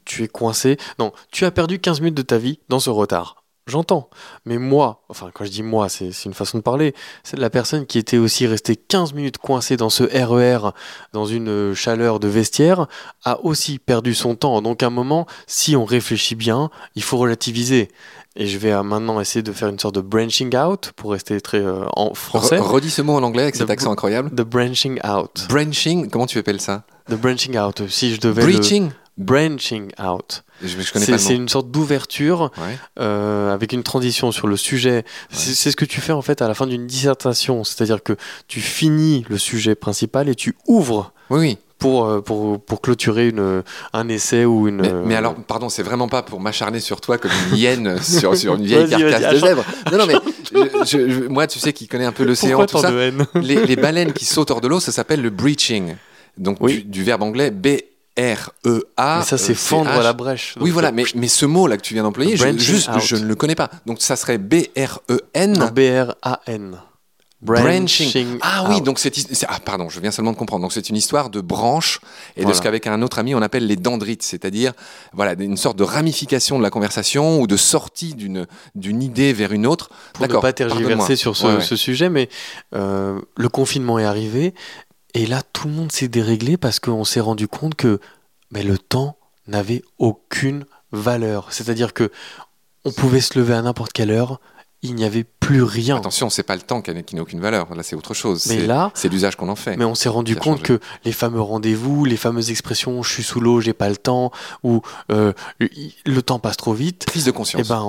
Tu 0.05 0.23
es 0.23 0.27
coincé. 0.27 0.77
Non, 0.99 1.11
tu 1.31 1.45
as 1.45 1.51
perdu 1.51 1.79
15 1.79 2.01
minutes 2.01 2.15
de 2.17 2.21
ta 2.21 2.37
vie 2.37 2.59
dans 2.69 2.79
ce 2.79 2.89
retard. 2.89 3.35
j'entends. 3.67 4.09
Mais 4.45 4.57
moi, 4.57 5.03
enfin, 5.07 5.29
quand 5.33 5.45
je 5.45 5.49
dis 5.51 5.63
moi, 5.63 5.87
c'est 5.87 6.09
une 6.25 6.33
façon 6.33 6.57
de 6.57 6.63
parler. 6.63 6.93
C'est 7.23 7.37
la 7.37 7.49
personne 7.49 7.85
qui 7.85 7.99
était 7.99 8.17
aussi 8.17 8.45
restée 8.47 8.75
15 8.75 9.13
minutes 9.13 9.37
coincée 9.37 9.77
dans 9.77 9.89
ce 9.89 10.03
RER, 10.03 10.71
dans 11.13 11.25
une 11.25 11.47
euh, 11.47 11.73
chaleur 11.75 12.19
de 12.19 12.27
vestiaire, 12.27 12.87
a 13.23 13.39
aussi 13.45 13.79
perdu 13.79 14.13
son 14.13 14.35
temps. 14.35 14.61
Donc, 14.61 14.83
à 14.83 14.87
un 14.87 14.89
moment, 14.89 15.25
si 15.47 15.75
on 15.77 15.85
réfléchit 15.85 16.35
bien, 16.35 16.69
il 16.95 17.03
faut 17.03 17.17
relativiser. 17.17 17.87
Et 18.35 18.47
je 18.47 18.57
vais 18.57 18.71
euh, 18.71 18.81
maintenant 18.83 19.21
essayer 19.21 19.43
de 19.43 19.51
faire 19.53 19.69
une 19.69 19.79
sorte 19.79 19.95
de 19.95 20.01
branching 20.01 20.53
out 20.57 20.91
pour 20.97 21.11
rester 21.11 21.39
très 21.39 21.59
euh, 21.59 21.85
en 21.95 22.13
français. 22.13 22.57
Re- 22.59 22.61
redis 22.63 22.89
ce 22.89 23.01
mot 23.01 23.13
en 23.13 23.23
anglais 23.23 23.43
avec 23.43 23.55
cet 23.55 23.67
The 23.67 23.71
accent 23.71 23.91
incroyable. 23.91 24.31
The 24.31 24.41
branching 24.41 24.99
out. 25.05 25.45
Branching, 25.49 26.09
comment 26.09 26.25
tu 26.27 26.39
appelles 26.39 26.61
ça? 26.61 26.83
The 27.09 27.15
branching 27.15 27.57
out. 27.57 27.87
Si 27.89 28.13
je 28.15 28.19
devais 28.19 28.45
le- 28.45 28.53
Breaching? 28.53 28.91
Branching 29.25 29.91
out. 30.03 30.43
C'est 30.63 31.33
une 31.35 31.49
sorte 31.49 31.71
d'ouverture 31.71 32.51
Ouais. 32.57 32.77
euh, 32.99 33.51
avec 33.53 33.73
une 33.73 33.83
transition 33.83 34.31
sur 34.31 34.47
le 34.47 34.57
sujet. 34.57 35.03
C'est 35.31 35.53
c'est 35.53 35.71
ce 35.71 35.75
que 35.75 35.85
tu 35.85 36.01
fais 36.01 36.11
en 36.13 36.21
fait 36.21 36.41
à 36.41 36.47
la 36.47 36.53
fin 36.53 36.67
d'une 36.67 36.85
dissertation, 36.87 37.63
c'est-à-dire 37.63 38.03
que 38.03 38.13
tu 38.47 38.59
finis 38.61 39.25
le 39.29 39.37
sujet 39.37 39.75
principal 39.75 40.29
et 40.29 40.35
tu 40.35 40.55
ouvres 40.67 41.13
Oui, 41.31 41.39
oui. 41.39 41.57
pour, 41.79 42.05
euh, 42.05 42.21
pour, 42.21 42.63
pour 42.63 42.81
clôturer 42.81 43.29
une, 43.29 43.63
un 43.93 44.07
essai 44.07 44.45
ou 44.45 44.67
une. 44.67 44.81
Mais, 44.81 44.93
mais 45.05 45.15
alors, 45.15 45.33
pardon, 45.33 45.67
c'est 45.69 45.81
vraiment 45.81 46.07
pas 46.07 46.21
pour 46.21 46.39
m'acharner 46.39 46.79
sur 46.79 47.01
toi 47.01 47.17
comme 47.17 47.31
une 47.51 47.57
hyène 47.57 47.99
sur, 48.03 48.37
sur 48.37 48.53
une 48.53 48.65
vieille 48.65 48.87
carcasse 48.87 49.33
de 49.33 49.39
zèbre. 49.39 49.63
Non, 49.91 49.97
non, 49.97 50.05
mais 50.05 50.13
je- 50.85 50.85
je- 50.85 51.09
je- 51.09 51.27
moi, 51.27 51.47
tu 51.47 51.57
sais, 51.57 51.73
qui 51.73 51.87
connais 51.87 52.05
un 52.05 52.11
peu 52.11 52.23
l'océan, 52.23 52.63
tout 52.67 52.77
ça, 52.77 52.91
les, 53.33 53.65
les 53.65 53.75
baleines 53.75 54.13
qui 54.13 54.25
sautent 54.25 54.51
hors 54.51 54.61
de 54.61 54.67
l'eau, 54.67 54.79
ça 54.79 54.91
s'appelle 54.91 55.21
le 55.23 55.31
breaching. 55.31 55.95
Donc, 56.37 56.57
Oui. 56.61 56.75
du, 56.75 56.83
du 56.83 57.03
verbe 57.03 57.23
anglais 57.23 57.49
Mais 58.23 59.23
ça, 59.23 59.37
c'est 59.37 59.51
euh, 59.53 59.55
fendre 59.55 59.91
CH. 59.91 60.03
la 60.03 60.13
brèche. 60.13 60.55
Oui, 60.59 60.69
voilà, 60.69 60.91
mais, 60.91 61.03
mais 61.15 61.27
ce 61.27 61.45
mot-là 61.45 61.77
que 61.77 61.81
tu 61.81 61.93
viens 61.93 62.03
d'employer, 62.03 62.35
je, 62.37 62.43
Branching 62.43 62.59
juste, 62.59 62.89
out. 62.89 62.99
je 63.03 63.15
ne 63.15 63.25
le 63.25 63.35
connais 63.35 63.55
pas. 63.55 63.69
Donc, 63.85 64.01
ça 64.01 64.15
serait 64.15 64.37
B-R-E-N. 64.37 65.71
B-R-A-N. 65.73 66.77
Branching. 67.43 68.37
Ah 68.41 68.65
oui, 68.69 68.75
out. 68.75 68.83
donc 68.83 68.99
c'est, 68.99 69.15
c'est- 69.15 69.47
ah 69.49 69.57
pardon, 69.65 69.89
je 69.89 69.99
viens 69.99 70.11
seulement 70.11 70.31
de 70.31 70.37
comprendre. 70.37 70.61
Donc 70.61 70.71
c'est 70.73 70.89
une 70.89 70.95
histoire 70.95 71.31
de 71.31 71.41
branches 71.41 71.99
et 72.37 72.45
de 72.45 72.53
ce 72.53 72.61
qu'avec 72.61 72.85
un 72.85 73.01
autre 73.01 73.17
ami 73.17 73.33
on 73.33 73.41
appelle 73.41 73.65
les 73.65 73.75
dendrites, 73.77 74.21
c'est-à-dire 74.21 74.73
voilà 75.11 75.33
une 75.33 75.57
sorte 75.57 75.75
de 75.75 75.83
ramification 75.83 76.59
de 76.59 76.63
la 76.63 76.69
conversation 76.69 77.41
ou 77.41 77.47
de 77.47 77.57
sortie 77.57 78.13
d'une 78.13 78.45
d'une 78.75 79.01
idée 79.01 79.33
vers 79.33 79.53
une 79.53 79.65
autre. 79.65 79.89
pour 80.13 80.27
ne 80.27 80.37
pas 80.37 80.53
tergiverser 80.53 81.15
sur 81.15 81.35
ce, 81.35 81.47
Ouais, 81.47 81.55
ouais. 81.55 81.61
ce 81.61 81.75
sujet, 81.75 82.09
mais 82.09 82.29
euh, 82.75 83.19
le 83.35 83.49
confinement 83.49 83.97
est 83.97 84.05
arrivé 84.05 84.53
et 85.13 85.25
là 85.25 85.41
tout 85.53 85.67
le 85.67 85.73
monde 85.73 85.91
s'est 85.91 86.07
déréglé 86.07 86.57
parce 86.57 86.79
qu'on 86.79 87.03
s'est 87.03 87.19
rendu 87.19 87.47
compte 87.47 87.75
que 87.75 87.99
mais 88.51 88.63
le 88.63 88.77
temps 88.77 89.17
n'avait 89.47 89.81
aucune 89.97 90.65
valeur. 90.91 91.47
C'est-à-dire 91.51 91.93
que 91.93 92.11
on 92.85 92.91
pouvait 92.91 93.21
se 93.21 93.37
lever 93.39 93.53
à 93.53 93.61
n'importe 93.61 93.93
quelle 93.93 94.11
heure, 94.11 94.39
il 94.81 94.95
n'y 94.95 95.03
avait 95.05 95.23
plus 95.23 95.61
rien. 95.63 95.97
Attention, 95.97 96.29
c'est 96.29 96.41
pas 96.43 96.55
le 96.55 96.61
temps 96.63 96.81
qui 96.81 97.15
n'a 97.15 97.21
aucune 97.21 97.39
valeur. 97.39 97.73
Là, 97.75 97.83
c'est 97.83 97.95
autre 97.95 98.13
chose. 98.15 98.47
Mais 98.47 98.65
là- 98.65 98.91
c'est 98.95 99.09
l'usage 99.09 99.35
qu'on 99.35 99.49
en 99.49 99.55
fait. 99.55 99.77
Mais 99.77 99.85
on 99.85 99.93
s'est 99.95 100.09
rendu 100.09 100.35
compte 100.35 100.65
changé. 100.65 100.79
que 100.79 100.85
les 101.05 101.11
fameux 101.11 101.41
rendez-vous, 101.41 102.03
les 102.05 102.17
fameuses 102.17 102.49
expressions 102.49 103.03
"je 103.03 103.13
suis 103.13 103.23
sous 103.23 103.39
l'eau, 103.39 103.61
j'ai 103.61 103.73
pas 103.73 103.89
le 103.89 103.97
temps" 103.97 104.31
ou 104.63 104.81
euh, 105.11 105.33
"le 106.05 106.21
temps 106.21 106.39
passe 106.39 106.57
trop 106.57 106.73
vite", 106.73 107.05
Prise 107.05 107.25
de 107.25 107.29
eh 107.29 107.33
conscience. 107.33 107.67
ben, 107.67 107.81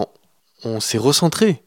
on, 0.64 0.70
on 0.76 0.80
s'est 0.80 0.98
recentré. 0.98 1.62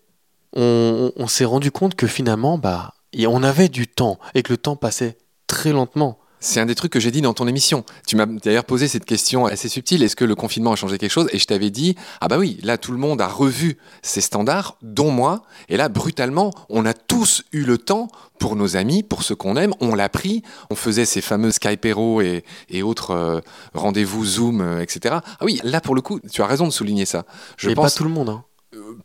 On, 0.55 1.11
on- 1.17 1.23
on 1.23 1.27
s'est 1.27 1.45
rendu 1.45 1.71
compte 1.71 1.95
que 1.95 2.07
finalement, 2.07 2.57
bah, 2.57 2.93
et 3.11 3.25
on 3.27 3.41
avait 3.43 3.69
du 3.69 3.87
temps 3.87 4.19
et 4.35 4.43
que 4.43 4.53
le 4.53 4.57
temps 4.57 4.75
passait 4.75 5.17
très 5.55 5.71
lentement. 5.71 6.19
C'est 6.41 6.59
un 6.59 6.65
des 6.67 6.75
trucs 6.75 6.91
que 6.91 6.99
j'ai 6.99 7.09
dit 7.11 7.21
dans 7.21 7.33
ton 7.33 7.47
émission. 7.47 7.85
Tu 8.05 8.15
m'as 8.17 8.25
d'ailleurs 8.27 8.65
posé 8.65 8.87
cette 8.87 9.05
question 9.05 9.45
assez 9.47 9.69
subtile. 9.69 10.03
Est-ce 10.03 10.15
que 10.17 10.25
le 10.25 10.35
confinement 10.35 10.73
a 10.73 10.75
changé 10.75 10.97
quelque 10.99 11.09
chose? 11.11 11.27
Et 11.31 11.39
je 11.39 11.45
t'avais 11.47 11.71
dit, 11.71 11.95
ah 12.21 12.27
bah 12.27 12.37
oui, 12.37 12.59
là 12.61 12.77
tout 12.77 12.91
le 12.91 12.99
monde 12.99 13.19
a 13.21 13.27
revu 13.27 13.77
ses 14.03 14.21
standards, 14.21 14.77
dont 14.83 15.09
moi. 15.09 15.43
Et 15.69 15.77
là, 15.77 15.87
brutalement, 15.89 16.51
on 16.69 16.85
a 16.85 16.93
tous 16.93 17.43
eu 17.51 17.63
le 17.63 17.77
temps 17.79 18.09
pour 18.37 18.55
nos 18.57 18.75
amis, 18.75 19.01
pour 19.01 19.23
ceux 19.23 19.35
qu'on 19.35 19.55
aime. 19.55 19.73
On 19.79 19.95
l'a 19.95 20.09
pris. 20.09 20.43
On 20.69 20.75
faisait 20.75 21.05
ces 21.05 21.21
fameux 21.21 21.51
Skypero 21.51 22.21
et, 22.21 22.43
et 22.69 22.83
autres 22.83 23.11
euh, 23.11 23.39
rendez-vous 23.73 24.23
Zoom, 24.25 24.61
euh, 24.61 24.81
etc. 24.81 25.15
Ah 25.39 25.45
oui, 25.45 25.59
là 25.63 25.79
pour 25.81 25.95
le 25.95 26.01
coup, 26.01 26.19
tu 26.31 26.43
as 26.43 26.47
raison 26.47 26.67
de 26.67 26.73
souligner 26.73 27.05
ça. 27.05 27.25
Je 27.57 27.69
et 27.71 27.75
pense 27.75 27.93
pas 27.93 27.97
tout 27.97 28.03
le 28.03 28.11
monde. 28.11 28.29
hein. 28.29 28.43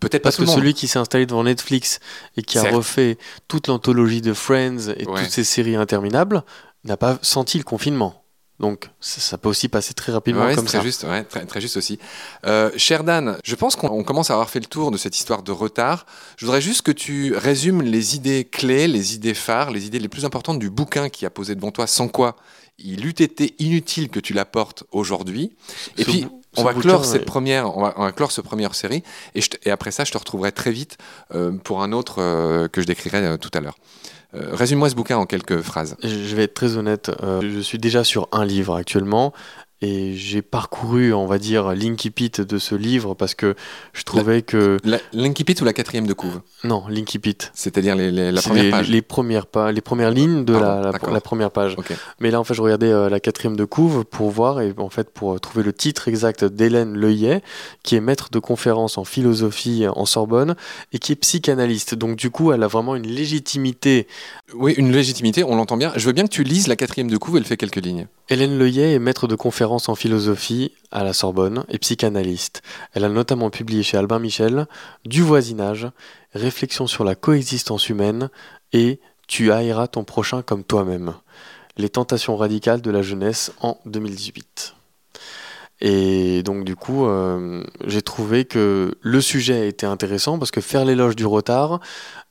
Peut-être 0.00 0.22
pas 0.22 0.28
Parce 0.28 0.36
tout 0.36 0.42
que 0.42 0.46
le 0.46 0.52
monde. 0.52 0.58
celui 0.60 0.74
qui 0.74 0.88
s'est 0.88 0.98
installé 0.98 1.26
devant 1.26 1.44
Netflix 1.44 2.00
et 2.36 2.42
qui 2.42 2.58
a 2.58 2.62
Certes. 2.62 2.74
refait 2.74 3.18
toute 3.48 3.66
l'anthologie 3.68 4.20
de 4.20 4.32
Friends 4.32 4.88
et 4.96 5.06
Ouais. 5.06 5.22
toutes 5.22 5.30
ces 5.32 5.44
séries 5.44 5.76
interminables 5.76 6.42
n'a 6.84 6.96
pas 6.96 7.18
senti 7.22 7.58
le 7.58 7.64
confinement. 7.64 8.16
Donc 8.58 8.90
ça, 9.00 9.20
ça 9.22 9.38
peut 9.38 9.48
aussi 9.48 9.68
passer 9.68 9.94
très 9.94 10.12
rapidement 10.12 10.44
Ouais, 10.44 10.54
comme 10.54 10.66
très 10.66 10.78
ça. 10.78 10.84
juste, 10.84 11.04
ouais, 11.04 11.24
très, 11.24 11.46
très 11.46 11.62
juste 11.62 11.78
aussi. 11.78 11.98
Euh, 12.46 12.70
cher 12.76 13.04
Dan, 13.04 13.38
je 13.42 13.54
pense 13.54 13.74
qu'on 13.74 13.88
on 13.88 14.02
commence 14.04 14.28
à 14.30 14.34
avoir 14.34 14.50
fait 14.50 14.60
le 14.60 14.66
tour 14.66 14.90
de 14.90 14.98
cette 14.98 15.16
histoire 15.16 15.42
de 15.42 15.50
retard. 15.50 16.04
Je 16.36 16.44
voudrais 16.44 16.60
juste 16.60 16.82
que 16.82 16.92
tu 16.92 17.34
résumes 17.34 17.80
les 17.80 18.16
idées 18.16 18.44
clés, 18.44 18.86
les 18.86 19.14
idées 19.14 19.32
phares, 19.32 19.70
les 19.70 19.86
idées 19.86 19.98
les 19.98 20.08
plus 20.08 20.26
importantes 20.26 20.58
du 20.58 20.68
bouquin 20.68 21.08
qui 21.08 21.24
a 21.24 21.30
posé 21.30 21.54
devant 21.54 21.70
toi, 21.70 21.86
sans 21.86 22.08
quoi 22.08 22.36
il 22.82 23.04
eût 23.06 23.10
été 23.10 23.54
inutile 23.58 24.08
que 24.10 24.20
tu 24.20 24.32
l'apportes 24.34 24.84
aujourd'hui. 24.90 25.52
Et 25.98 26.04
puis, 26.04 26.26
on 26.56 26.64
va 26.64 26.74
clore 26.74 27.04
cette 27.04 27.24
première, 27.24 27.76
on 27.76 27.82
va, 27.82 27.94
on 27.96 28.02
va 28.02 28.12
clore 28.12 28.32
ce 28.32 28.40
première 28.40 28.74
série, 28.74 29.02
et, 29.34 29.40
je 29.40 29.50
te- 29.50 29.68
et 29.68 29.70
après 29.70 29.90
ça, 29.90 30.04
je 30.04 30.10
te 30.12 30.18
retrouverai 30.18 30.52
très 30.52 30.72
vite 30.72 30.98
euh, 31.34 31.52
pour 31.52 31.82
un 31.82 31.92
autre 31.92 32.16
euh, 32.20 32.68
que 32.68 32.80
je 32.80 32.86
décrirai 32.86 33.18
euh, 33.18 33.36
tout 33.36 33.50
à 33.54 33.60
l'heure. 33.60 33.76
Résume-moi 34.32 34.88
ce 34.88 34.94
bouquin 34.94 35.16
en 35.18 35.26
quelques 35.26 35.60
phrases. 35.60 35.96
Je 36.04 36.36
vais 36.36 36.44
être 36.44 36.54
très 36.54 36.76
honnête, 36.76 37.10
je 37.42 37.58
suis 37.60 37.78
déjà 37.78 38.04
sur 38.04 38.28
un 38.30 38.44
livre 38.44 38.76
actuellement 38.76 39.32
et 39.82 40.14
j'ai 40.14 40.42
parcouru, 40.42 41.14
on 41.14 41.26
va 41.26 41.38
dire, 41.38 41.74
l'incipit 41.74 42.30
de 42.30 42.58
ce 42.58 42.74
livre 42.74 43.14
parce 43.14 43.34
que 43.34 43.54
je 43.94 44.02
trouvais 44.02 44.42
que... 44.42 44.76
La- 44.84 44.98
L'incipit 45.12 45.54
ou 45.60 45.64
la 45.64 45.72
quatrième 45.72 46.06
de 46.06 46.12
couve 46.12 46.40
Non, 46.64 46.84
l'incipit. 46.88 47.36
C'est-à-dire 47.54 47.96
les, 47.96 48.10
les- 48.10 48.30
la 48.30 48.42
première 48.42 48.64
les, 48.64 48.70
page 48.70 48.90
les 48.90 49.00
premières 49.02 49.46
pas, 49.46 49.72
les 49.72 49.80
premières 49.80 50.10
lignes 50.10 50.44
de 50.44 50.52
la, 50.52 50.80
la- 50.82 50.90
d'accord. 50.92 51.12
la 51.14 51.20
première 51.22 51.50
page. 51.50 51.76
Mais 52.20 52.30
là, 52.30 52.38
en 52.40 52.44
fait, 52.44 52.52
je 52.52 52.60
regardais 52.60 52.92
euh, 52.92 53.08
la 53.08 53.20
quatrième 53.20 53.56
de 53.56 53.64
couve 53.64 54.04
pour 54.04 54.30
voir 54.30 54.60
et 54.60 54.74
en 54.76 54.90
fait 54.90 55.08
pour 55.10 55.34
euh, 55.34 55.38
trouver 55.38 55.64
le 55.64 55.72
titre 55.72 56.08
exact 56.08 56.44
d'Hélène 56.44 56.94
Leuillet, 56.94 57.40
qui 57.82 57.96
est 57.96 58.00
maître 58.00 58.28
de 58.30 58.38
conférence 58.38 58.98
en 58.98 59.04
philosophie 59.04 59.86
en 59.88 60.04
Sorbonne 60.04 60.56
et 60.92 60.98
qui 60.98 61.12
est 61.12 61.16
psychanalyste. 61.16 61.94
Donc 61.94 62.16
du 62.16 62.28
coup, 62.30 62.52
elle 62.52 62.62
a 62.62 62.68
vraiment 62.68 62.96
une 62.96 63.06
légitimité. 63.06 64.06
Oui, 64.54 64.74
une 64.76 64.92
légitimité, 64.92 65.42
on 65.42 65.56
l'entend 65.56 65.78
bien. 65.78 65.92
Je 65.96 66.04
veux 66.06 66.12
bien 66.12 66.24
que 66.24 66.30
tu 66.30 66.42
lises 66.44 66.66
la 66.66 66.76
quatrième 66.76 67.10
de 67.10 67.16
couve, 67.16 67.38
elle 67.38 67.44
fait 67.44 67.56
quelques 67.56 67.82
lignes. 67.82 68.06
Hélène 68.28 68.58
Leuillet 68.58 68.92
est 68.94 68.98
maître 68.98 69.26
de 69.26 69.34
conférence 69.36 69.69
en 69.70 69.94
philosophie 69.94 70.72
à 70.90 71.04
la 71.04 71.12
Sorbonne 71.12 71.64
et 71.68 71.78
psychanalyste. 71.78 72.62
Elle 72.92 73.04
a 73.04 73.08
notamment 73.08 73.50
publié 73.50 73.82
chez 73.82 73.96
Albin 73.96 74.18
Michel 74.18 74.66
Du 75.04 75.22
voisinage, 75.22 75.88
Réflexion 76.34 76.86
sur 76.86 77.04
la 77.04 77.14
coexistence 77.14 77.88
humaine 77.88 78.30
et 78.72 79.00
Tu 79.28 79.52
haïras 79.52 79.86
ton 79.86 80.04
prochain 80.04 80.42
comme 80.42 80.64
toi-même. 80.64 81.14
Les 81.76 81.88
tentations 81.88 82.36
radicales 82.36 82.82
de 82.82 82.90
la 82.90 83.02
jeunesse 83.02 83.52
en 83.60 83.78
2018. 83.86 84.74
Et 85.80 86.42
donc 86.42 86.64
du 86.64 86.76
coup, 86.76 87.06
euh, 87.06 87.64
j'ai 87.86 88.02
trouvé 88.02 88.44
que 88.44 88.94
le 89.00 89.20
sujet 89.20 89.68
était 89.68 89.86
intéressant 89.86 90.38
parce 90.38 90.50
que 90.50 90.60
faire 90.60 90.84
l'éloge 90.84 91.16
du 91.16 91.24
retard, 91.24 91.80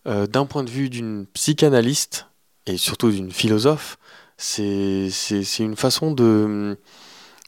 euh, 0.07 0.27
d'un 0.27 0.45
point 0.45 0.63
de 0.63 0.69
vue 0.69 0.89
d'une 0.89 1.25
psychanalyste 1.33 2.27
et 2.67 2.77
surtout 2.77 3.09
d'une 3.09 3.31
philosophe, 3.31 3.97
c'est 4.37 5.09
une 5.59 5.75
façon 5.75 6.11
de... 6.11 6.77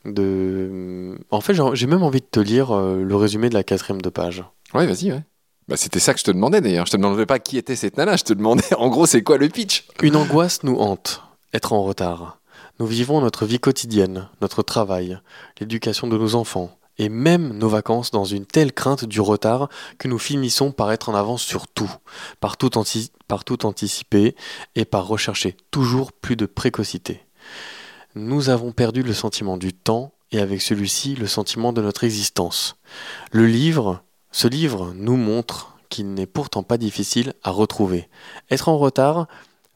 de... 0.06 1.18
En 1.30 1.42
fait, 1.42 1.54
j'ai 1.74 1.88
même 1.88 2.04
envie 2.04 2.22
de 2.22 2.26
te 2.26 2.40
lire 2.40 2.72
euh, 2.72 3.04
le 3.04 3.16
résumé 3.16 3.50
de 3.50 3.54
la 3.54 3.64
quatrième 3.64 4.02
de 4.02 4.10
page. 4.10 4.44
Ouais, 4.74 4.86
vas-y, 4.88 5.12
ouais. 5.12 5.24
Bah, 5.68 5.78
c'était 5.78 6.00
ça 6.00 6.14
que 6.14 6.20
je 6.20 6.26
te 6.26 6.32
demandais 6.32 6.60
d'ailleurs. 6.62 6.86
Je 6.86 6.92
te 6.92 6.98
demandais 6.98 7.26
pas 7.26 7.40
qui 7.40 7.58
était 7.58 7.76
cette 7.76 7.98
nana, 7.98 8.18
je 8.18 8.24
te 8.24 8.34
demandais 8.34 8.64
en 8.78 8.90
gros 8.90 9.06
c'est 9.06 9.24
quoi 9.24 9.38
le 9.38 9.48
pitch? 9.48 9.86
Une 10.02 10.16
angoisse 10.16 10.64
nous 10.64 10.78
hante, 10.78 11.22
être 11.54 11.74
en 11.74 11.84
retard. 11.84 12.40
Nous 12.80 12.88
vivons 12.88 13.22
notre 13.22 13.46
vie 13.46 13.60
quotidienne, 13.60 14.28
notre 14.42 14.64
travail, 14.64 15.20
l'éducation 15.60 16.08
de 16.08 16.18
nos 16.18 16.34
enfants, 16.36 16.76
et 16.98 17.10
même 17.10 17.54
nos 17.58 17.70
vacances 17.70 18.12
dans 18.12 18.26
une 18.26 18.46
telle 18.46 18.74
crainte 18.74 19.06
du 19.06 19.22
retard 19.22 19.70
que 20.00 20.08
nous 20.08 20.18
finissons 20.20 20.72
par 20.72 20.92
être 20.92 21.10
en 21.10 21.16
avance 21.16 21.42
sur 21.44 21.68
tout, 21.68 21.92
par 22.40 22.58
tout, 22.58 22.78
anti- 22.78 23.12
par 23.28 23.44
tout 23.44 23.66
anticiper 23.66 24.36
et 24.76 24.86
par 24.86 25.08
rechercher 25.08 25.56
toujours 25.70 26.12
plus 26.12 26.36
de 26.36 26.46
précocité. 26.48 27.22
Nous 28.16 28.50
avons 28.50 28.74
perdu 28.74 29.04
le 29.04 29.14
sentiment 29.14 29.56
du 29.56 29.72
temps 29.72 30.12
et 30.34 30.40
avec 30.40 30.62
celui-ci 30.62 31.16
le 31.16 31.28
sentiment 31.28 31.72
de 31.72 31.82
notre 31.82 32.04
existence. 32.04 32.76
Le 33.32 33.48
livre, 33.48 34.04
ce 34.34 34.50
livre 34.50 34.92
nous 34.96 35.16
montre 35.16 35.78
qu'il 35.88 36.14
n'est 36.14 36.26
pourtant 36.26 36.62
pas 36.62 36.78
difficile 36.78 37.34
à 37.42 37.52
retrouver. 37.52 38.10
Être 38.50 38.68
en 38.68 38.78
retard, 38.78 39.28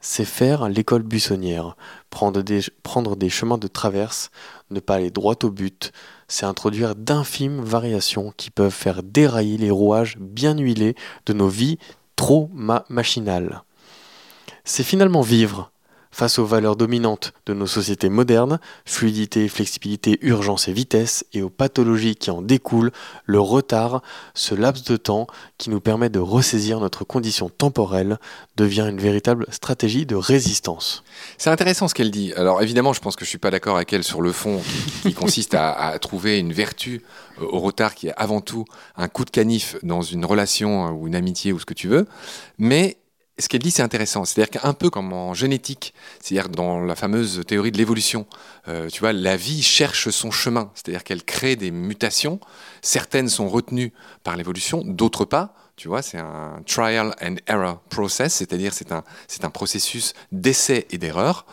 c'est 0.02 0.26
faire 0.26 0.68
l'école 0.68 1.04
buissonnière, 1.04 1.78
prendre 2.10 2.44
des, 2.44 3.30
chemins 3.30 3.58
de 3.58 3.68
traverse, 3.68 4.32
ne 4.70 4.82
pas 4.82 4.96
aller 4.96 5.12
droit 5.12 5.36
au 5.44 5.50
but, 5.50 5.94
c'est 6.28 6.46
introduire 6.46 6.96
d'infimes 6.96 7.62
variations 7.62 8.34
qui 8.36 8.52
peuvent 8.52 8.70
faire 8.70 9.02
dérailler 9.02 9.58
les 9.58 9.72
rouages 9.72 10.18
bien 10.20 10.58
huilés 10.58 10.96
de 11.26 11.32
nos 11.32 11.48
vies 11.48 11.80
trop 12.18 12.50
ma- 12.54 12.84
machinales. 12.90 13.64
C'est 14.66 14.84
finalement 14.84 15.22
vivre, 15.22 15.72
Face 16.16 16.40
aux 16.40 16.46
valeurs 16.46 16.78
dominantes 16.78 17.34
de 17.46 17.54
nos 17.54 17.68
sociétés 17.68 18.08
modernes, 18.08 18.62
fluidité, 18.86 19.50
flexibilité, 19.50 20.18
urgence 20.22 20.70
et 20.70 20.72
vitesse, 20.72 21.26
et 21.34 21.42
aux 21.42 21.50
pathologies 21.50 22.16
qui 22.16 22.32
en 22.32 22.42
découlent, 22.42 22.94
le 23.26 23.42
retard, 23.42 24.02
ce 24.34 24.56
laps 24.56 24.86
de 24.86 24.96
temps 24.96 25.28
qui 25.58 25.70
nous 25.70 25.82
permet 25.82 26.08
de 26.08 26.20
ressaisir 26.20 26.80
notre 26.80 27.04
condition 27.04 27.50
temporelle, 27.50 28.18
devient 28.56 28.88
une 28.90 29.02
véritable 29.02 29.46
stratégie 29.50 30.06
de 30.06 30.16
résistance. 30.16 31.04
C'est 31.38 31.50
intéressant 31.50 31.90
ce 31.90 31.94
qu'elle 31.94 32.12
dit. 32.12 32.32
Alors 32.38 32.62
évidemment, 32.62 32.94
je 32.94 33.02
pense 33.02 33.18
que 33.18 33.26
je 33.26 33.30
suis 33.30 33.38
pas 33.38 33.52
d'accord 33.52 33.76
avec 33.76 33.92
elle 33.92 34.06
sur 34.06 34.22
le 34.22 34.32
fond, 34.32 34.62
qui, 34.62 35.10
qui 35.10 35.14
consiste 35.14 35.54
à, 35.54 35.74
à 35.74 36.00
trouver 36.00 36.40
une 36.40 36.54
vertu 36.54 37.04
euh, 37.42 37.46
au 37.46 37.60
retard 37.60 37.94
qui 37.94 38.08
est 38.08 38.14
avant 38.16 38.40
tout 38.40 38.64
un 38.96 39.10
coup 39.10 39.26
de 39.26 39.32
canif 39.32 39.76
dans 39.84 40.02
une 40.02 40.24
relation 40.24 40.88
euh, 40.88 40.92
ou 40.92 41.08
une 41.08 41.16
amitié 41.16 41.52
ou 41.52 41.60
ce 41.60 41.66
que 41.66 41.74
tu 41.74 41.90
veux. 41.90 42.08
Mais 42.58 43.00
ce 43.38 43.50
qu'elle 43.50 43.62
dit, 43.62 43.72
c'est 43.72 43.84
intéressant. 43.84 44.24
C'est-à-dire 44.24 44.62
qu'un 44.62 44.74
peu 44.74 44.90
comme 44.90 45.12
en 45.12 45.34
génétique, 45.34 45.94
c'est-à-dire 46.22 46.50
dans 46.50 46.80
la 46.80 46.96
fameuse 46.96 47.42
théorie 47.46 47.72
de 47.72 47.78
l'évolution, 47.78 48.26
euh, 48.68 48.88
tu 48.90 49.02
vois, 49.02 49.12
la 49.12 49.36
vie 49.36 49.62
cherche 49.62 50.10
son 50.10 50.32
chemin. 50.32 50.72
C'est-à-dire 50.74 51.04
qu'elle 51.04 51.24
crée 51.24 51.56
des 51.56 51.72
mutations. 51.72 52.40
Certaines 52.82 53.28
sont 53.28 53.50
retenues 53.50 53.92
par 54.24 54.38
l'évolution, 54.38 54.84
d'autres 54.86 55.26
pas. 55.26 55.54
Tu 55.76 55.90
vois, 55.90 56.02
c'est 56.02 56.18
un 56.18 56.62
trial 56.66 57.14
and 57.22 57.36
error 57.48 57.80
process, 57.90 58.36
c'est-à-dire 58.36 58.74
c'est 58.74 58.94
un, 58.94 59.04
c'est 59.28 59.44
un 59.44 59.50
processus 59.50 60.14
d'essai 60.32 60.88
et 60.92 60.98
d'erreur. 60.98 61.46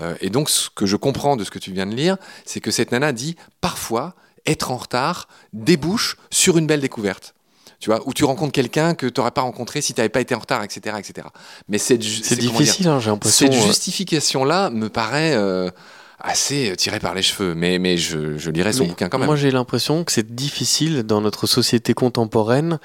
Euh, 0.00 0.16
et 0.22 0.30
donc, 0.30 0.48
ce 0.48 0.70
que 0.70 0.86
je 0.86 0.96
comprends 0.96 1.36
de 1.36 1.44
ce 1.44 1.50
que 1.50 1.58
tu 1.58 1.72
viens 1.72 1.86
de 1.86 1.94
lire, 1.94 2.16
c'est 2.46 2.60
que 2.60 2.70
cette 2.70 2.92
nana 2.92 3.12
dit 3.12 3.36
parfois 3.60 4.14
être 4.46 4.70
en 4.70 4.78
retard 4.78 5.28
débouche 5.52 6.16
sur 6.30 6.56
une 6.56 6.66
belle 6.66 6.80
découverte. 6.80 7.35
Tu 7.78 7.90
vois, 7.90 8.00
où 8.06 8.14
tu 8.14 8.24
rencontres 8.24 8.52
quelqu'un 8.52 8.94
que 8.94 9.06
tu 9.06 9.20
n'aurais 9.20 9.30
pas 9.30 9.42
rencontré 9.42 9.80
si 9.80 9.92
tu 9.92 10.00
n'avais 10.00 10.08
pas 10.08 10.20
été 10.20 10.34
en 10.34 10.38
retard, 10.38 10.62
etc. 10.62 10.96
etc. 10.98 11.28
Mais 11.68 11.78
cette, 11.78 12.02
C'est 12.02 12.36
difficile, 12.36 12.88
hein, 12.88 13.00
j'ai 13.00 13.10
l'impression. 13.10 13.46
cette 13.46 13.60
euh, 13.60 13.66
justification-là 13.66 14.70
me 14.70 14.88
paraît 14.88 15.34
euh, 15.34 15.70
assez 16.18 16.72
tirée 16.76 17.00
par 17.00 17.14
les 17.14 17.22
cheveux. 17.22 17.54
Mais, 17.54 17.78
mais 17.78 17.96
je, 17.98 18.38
je 18.38 18.50
lirai 18.50 18.72
son 18.72 18.84
Mais 18.84 18.88
bouquin 18.90 19.08
quand 19.08 19.18
même. 19.18 19.26
Moi, 19.26 19.36
j'ai 19.36 19.50
l'impression 19.50 20.04
que 20.04 20.12
c'est 20.12 20.34
difficile 20.34 21.02
dans 21.02 21.20
notre 21.20 21.46
société 21.46 21.94
contemporaine 21.94 22.78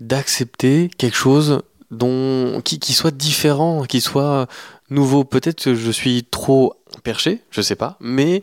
d'accepter 0.00 0.90
quelque 0.96 1.16
chose 1.16 1.62
dont, 1.90 2.62
qui, 2.64 2.78
qui 2.78 2.94
soit 2.94 3.10
différent, 3.10 3.84
qui 3.84 4.00
soit 4.00 4.46
nouveau. 4.88 5.24
Peut-être 5.24 5.62
que 5.62 5.74
je 5.74 5.90
suis 5.90 6.24
trop 6.24 6.74
perché, 7.02 7.40
je 7.50 7.60
sais 7.60 7.76
pas, 7.76 7.96
mais 8.00 8.42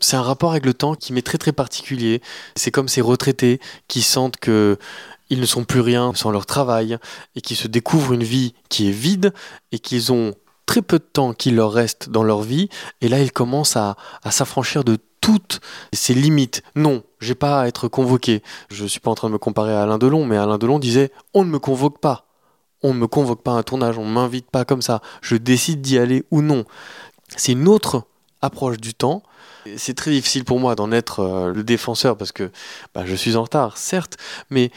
c'est 0.00 0.16
un 0.16 0.22
rapport 0.22 0.50
avec 0.52 0.66
le 0.66 0.74
temps 0.74 0.94
qui 0.94 1.12
m'est 1.12 1.22
très 1.22 1.38
très 1.38 1.52
particulier. 1.52 2.20
C'est 2.56 2.70
comme 2.70 2.88
ces 2.88 3.00
retraités 3.00 3.60
qui 3.88 4.02
sentent 4.02 4.36
que 4.36 4.78
ils 5.30 5.40
ne 5.40 5.46
sont 5.46 5.64
plus 5.64 5.80
rien 5.80 6.12
sans 6.14 6.30
leur 6.30 6.44
travail 6.44 6.98
et 7.36 7.40
qui 7.40 7.54
se 7.54 7.68
découvrent 7.68 8.12
une 8.12 8.24
vie 8.24 8.54
qui 8.68 8.88
est 8.88 8.92
vide 8.92 9.32
et 9.70 9.78
qu'ils 9.78 10.12
ont 10.12 10.34
très 10.66 10.82
peu 10.82 10.98
de 10.98 11.04
temps 11.04 11.32
qui 11.32 11.50
leur 11.50 11.72
reste 11.72 12.10
dans 12.10 12.22
leur 12.22 12.42
vie 12.42 12.68
et 13.00 13.08
là 13.08 13.20
ils 13.20 13.32
commencent 13.32 13.76
à, 13.76 13.96
s'affranchir 14.30 14.84
de 14.84 14.98
toutes 15.20 15.60
ces 15.92 16.14
limites. 16.14 16.62
Non, 16.74 17.02
j'ai 17.20 17.34
pas 17.34 17.62
à 17.62 17.66
être 17.66 17.88
convoqué. 17.88 18.42
Je 18.70 18.86
suis 18.86 19.00
pas 19.00 19.10
en 19.10 19.14
train 19.14 19.28
de 19.28 19.34
me 19.34 19.38
comparer 19.38 19.72
à 19.72 19.82
Alain 19.82 19.98
Delon, 19.98 20.24
mais 20.24 20.36
Alain 20.36 20.58
Delon 20.58 20.78
disait 20.78 21.12
on 21.34 21.44
ne 21.44 21.50
me 21.50 21.58
convoque 21.58 22.00
pas. 22.00 22.26
On 22.82 22.94
ne 22.94 22.98
me 22.98 23.06
convoque 23.06 23.42
pas 23.42 23.52
à 23.52 23.56
un 23.56 23.62
tournage, 23.62 23.98
on 23.98 24.06
ne 24.06 24.12
m'invite 24.12 24.50
pas 24.50 24.64
comme 24.64 24.80
ça. 24.80 25.02
Je 25.20 25.36
décide 25.36 25.82
d'y 25.82 25.98
aller 25.98 26.24
ou 26.30 26.40
non. 26.40 26.64
C'est 27.36 27.52
une 27.52 27.68
autre 27.68 28.04
approche 28.40 28.78
du 28.78 28.94
temps. 28.94 29.22
C'est 29.76 29.94
très 29.94 30.10
difficile 30.10 30.44
pour 30.44 30.60
moi 30.60 30.74
d'en 30.74 30.92
être 30.92 31.20
euh, 31.20 31.52
le 31.52 31.62
défenseur 31.62 32.16
parce 32.16 32.32
que 32.32 32.50
bah, 32.94 33.04
je 33.04 33.14
suis 33.14 33.36
en 33.36 33.42
retard, 33.42 33.76
certes, 33.76 34.16
mais 34.50 34.70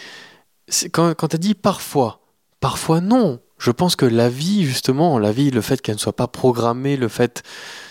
quand, 0.92 1.16
tu 1.16 1.36
as 1.36 1.40
dit 1.40 1.56
parfois, 1.56 2.22
parfois 2.60 3.02
non. 3.02 3.40
Je 3.58 3.72
pense 3.72 3.96
que 3.96 4.06
la 4.06 4.30
vie, 4.30 4.66
justement, 4.66 5.20
la 5.20 5.32
vie, 5.32 5.52
le 5.52 5.62
fait 5.62 5.82
qu'elle 5.82 5.96
ne 5.96 6.00
soit 6.00 6.16
pas 6.16 6.28
programmée, 6.28 6.98
le 6.98 7.08
fait, 7.08 7.44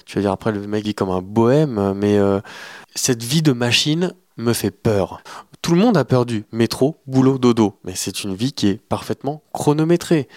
tu 0.04 0.16
vas 0.16 0.20
dire 0.22 0.32
après 0.32 0.52
le 0.52 0.66
mec 0.66 0.86
est 0.86 0.92
comme 0.92 1.10
un 1.10 1.22
bohème, 1.22 1.94
mais 1.94 2.18
euh, 2.18 2.40
cette 2.94 3.22
vie 3.22 3.42
de 3.42 3.52
machine 3.52 4.12
me 4.36 4.52
fait 4.52 4.70
peur. 4.70 5.22
Tout 5.62 5.72
le 5.74 5.80
monde 5.80 5.96
a 5.96 6.04
peur 6.04 6.26
du 6.26 6.44
métro, 6.50 7.00
boulot, 7.06 7.38
dodo, 7.38 7.78
mais 7.84 7.94
c'est 7.94 8.24
une 8.24 8.34
vie 8.34 8.52
qui 8.52 8.68
est 8.68 8.80
parfaitement 8.88 9.42
chronométrée. 9.52 10.28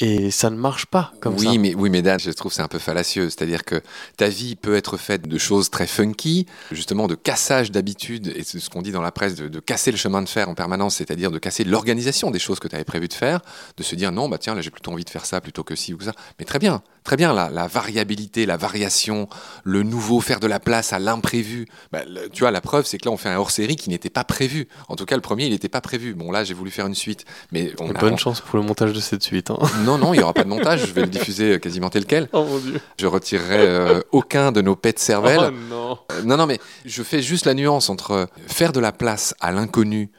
Et 0.00 0.30
ça 0.30 0.50
ne 0.50 0.56
marche 0.56 0.86
pas 0.86 1.12
comme 1.20 1.34
oui, 1.34 1.54
ça. 1.54 1.58
mais 1.58 1.74
oui, 1.74 1.88
mais 1.90 2.02
Dan, 2.02 2.18
je 2.18 2.30
trouve 2.30 2.50
que 2.50 2.56
c'est 2.56 2.62
un 2.62 2.68
peu 2.68 2.78
fallacieux. 2.78 3.30
C'est-à-dire 3.30 3.64
que 3.64 3.80
ta 4.16 4.28
vie 4.28 4.56
peut 4.56 4.74
être 4.74 4.96
faite 4.96 5.28
de 5.28 5.38
choses 5.38 5.70
très 5.70 5.86
funky, 5.86 6.46
justement 6.72 7.06
de 7.06 7.14
cassage 7.14 7.70
d'habitude, 7.70 8.32
et 8.34 8.42
c'est 8.42 8.58
ce 8.58 8.70
qu'on 8.70 8.82
dit 8.82 8.92
dans 8.92 9.02
la 9.02 9.12
presse, 9.12 9.34
de, 9.36 9.48
de 9.48 9.60
casser 9.60 9.90
le 9.90 9.96
chemin 9.96 10.22
de 10.22 10.28
fer 10.28 10.48
en 10.48 10.54
permanence, 10.54 10.96
c'est-à-dire 10.96 11.30
de 11.30 11.38
casser 11.38 11.64
l'organisation 11.64 12.30
des 12.30 12.38
choses 12.38 12.58
que 12.58 12.68
tu 12.68 12.74
avais 12.74 12.84
prévu 12.84 13.08
de 13.08 13.14
faire, 13.14 13.40
de 13.76 13.82
se 13.82 13.94
dire 13.94 14.10
non, 14.12 14.28
bah 14.28 14.38
tiens, 14.38 14.54
là 14.54 14.60
j'ai 14.62 14.70
plutôt 14.70 14.90
envie 14.92 15.04
de 15.04 15.10
faire 15.10 15.26
ça 15.26 15.40
plutôt 15.40 15.62
que 15.62 15.76
ci 15.76 15.94
ou 15.94 15.96
que 15.98 16.04
ça. 16.04 16.12
Mais 16.38 16.44
très 16.44 16.58
bien, 16.58 16.82
très 17.04 17.16
bien, 17.16 17.32
la, 17.34 17.50
la 17.50 17.66
variabilité, 17.66 18.46
la 18.46 18.56
variation, 18.56 19.28
le 19.62 19.82
nouveau, 19.82 20.20
faire 20.20 20.40
de 20.40 20.46
la 20.46 20.58
place 20.58 20.92
à 20.92 20.98
l'imprévu. 20.98 21.66
Le- 21.92 22.28
tu 22.28 22.40
vois, 22.40 22.50
la 22.50 22.60
preuve, 22.62 22.86
c'est 22.86 22.98
que 22.98 23.04
là 23.06 23.12
on 23.12 23.16
fait 23.16 23.28
un 23.28 23.36
hors-série 23.38 23.76
qui 23.76 23.90
n'était 23.90 24.10
pas 24.10 24.24
prévu. 24.24 24.68
En 24.88 24.96
tout 24.96 25.04
cas, 25.04 25.14
le 25.14 25.20
premier, 25.22 25.44
il 25.44 25.50
n'était 25.52 25.68
pas 25.68 25.80
prévu. 25.82 26.14
Bon, 26.14 26.32
là, 26.32 26.44
j'ai 26.44 26.54
voulu 26.54 26.70
faire 26.70 26.86
une 26.86 26.94
suite, 26.94 27.24
mais 27.52 27.72
on 27.78 27.90
a- 27.90 27.98
Bonne 28.00 28.18
chance 28.18 28.40
pour 28.40 28.58
le 28.58 28.64
montage 28.64 28.92
de 28.92 29.00
cette 29.00 29.22
suite. 29.22 29.50
hein. 29.50 29.58
non, 29.84 29.98
non, 29.98 30.14
il 30.14 30.16
n'y 30.16 30.22
aura 30.22 30.32
pas 30.34 30.44
de 30.44 30.48
montage, 30.56 30.86
je 30.86 30.92
vais 30.92 31.02
le 31.02 31.08
diffuser 31.08 31.52
euh, 31.54 31.58
quasiment 31.58 31.90
tel 31.90 32.06
quel. 32.06 32.28
Oh 32.32 32.44
mon 32.44 32.58
dieu. 32.58 32.80
Je 32.98 33.06
retirerai 33.06 33.58
euh, 33.58 34.00
aucun 34.10 34.50
de 34.50 34.60
nos 34.62 34.74
pets 34.76 34.94
de 34.96 34.98
cervelle. 35.00 35.40
Oh 35.40 35.50
non. 35.70 35.98
Euh, 36.12 36.22
non, 36.24 36.36
non, 36.38 36.46
mais 36.46 36.58
je 36.86 37.02
fais 37.02 37.20
juste 37.22 37.44
la 37.46 37.54
nuance 37.54 37.90
entre 37.90 38.28
faire 38.46 38.72
de 38.72 38.80
la 38.80 38.92
place 38.92 39.34
à 39.40 39.52
l'inconnu 39.52 40.10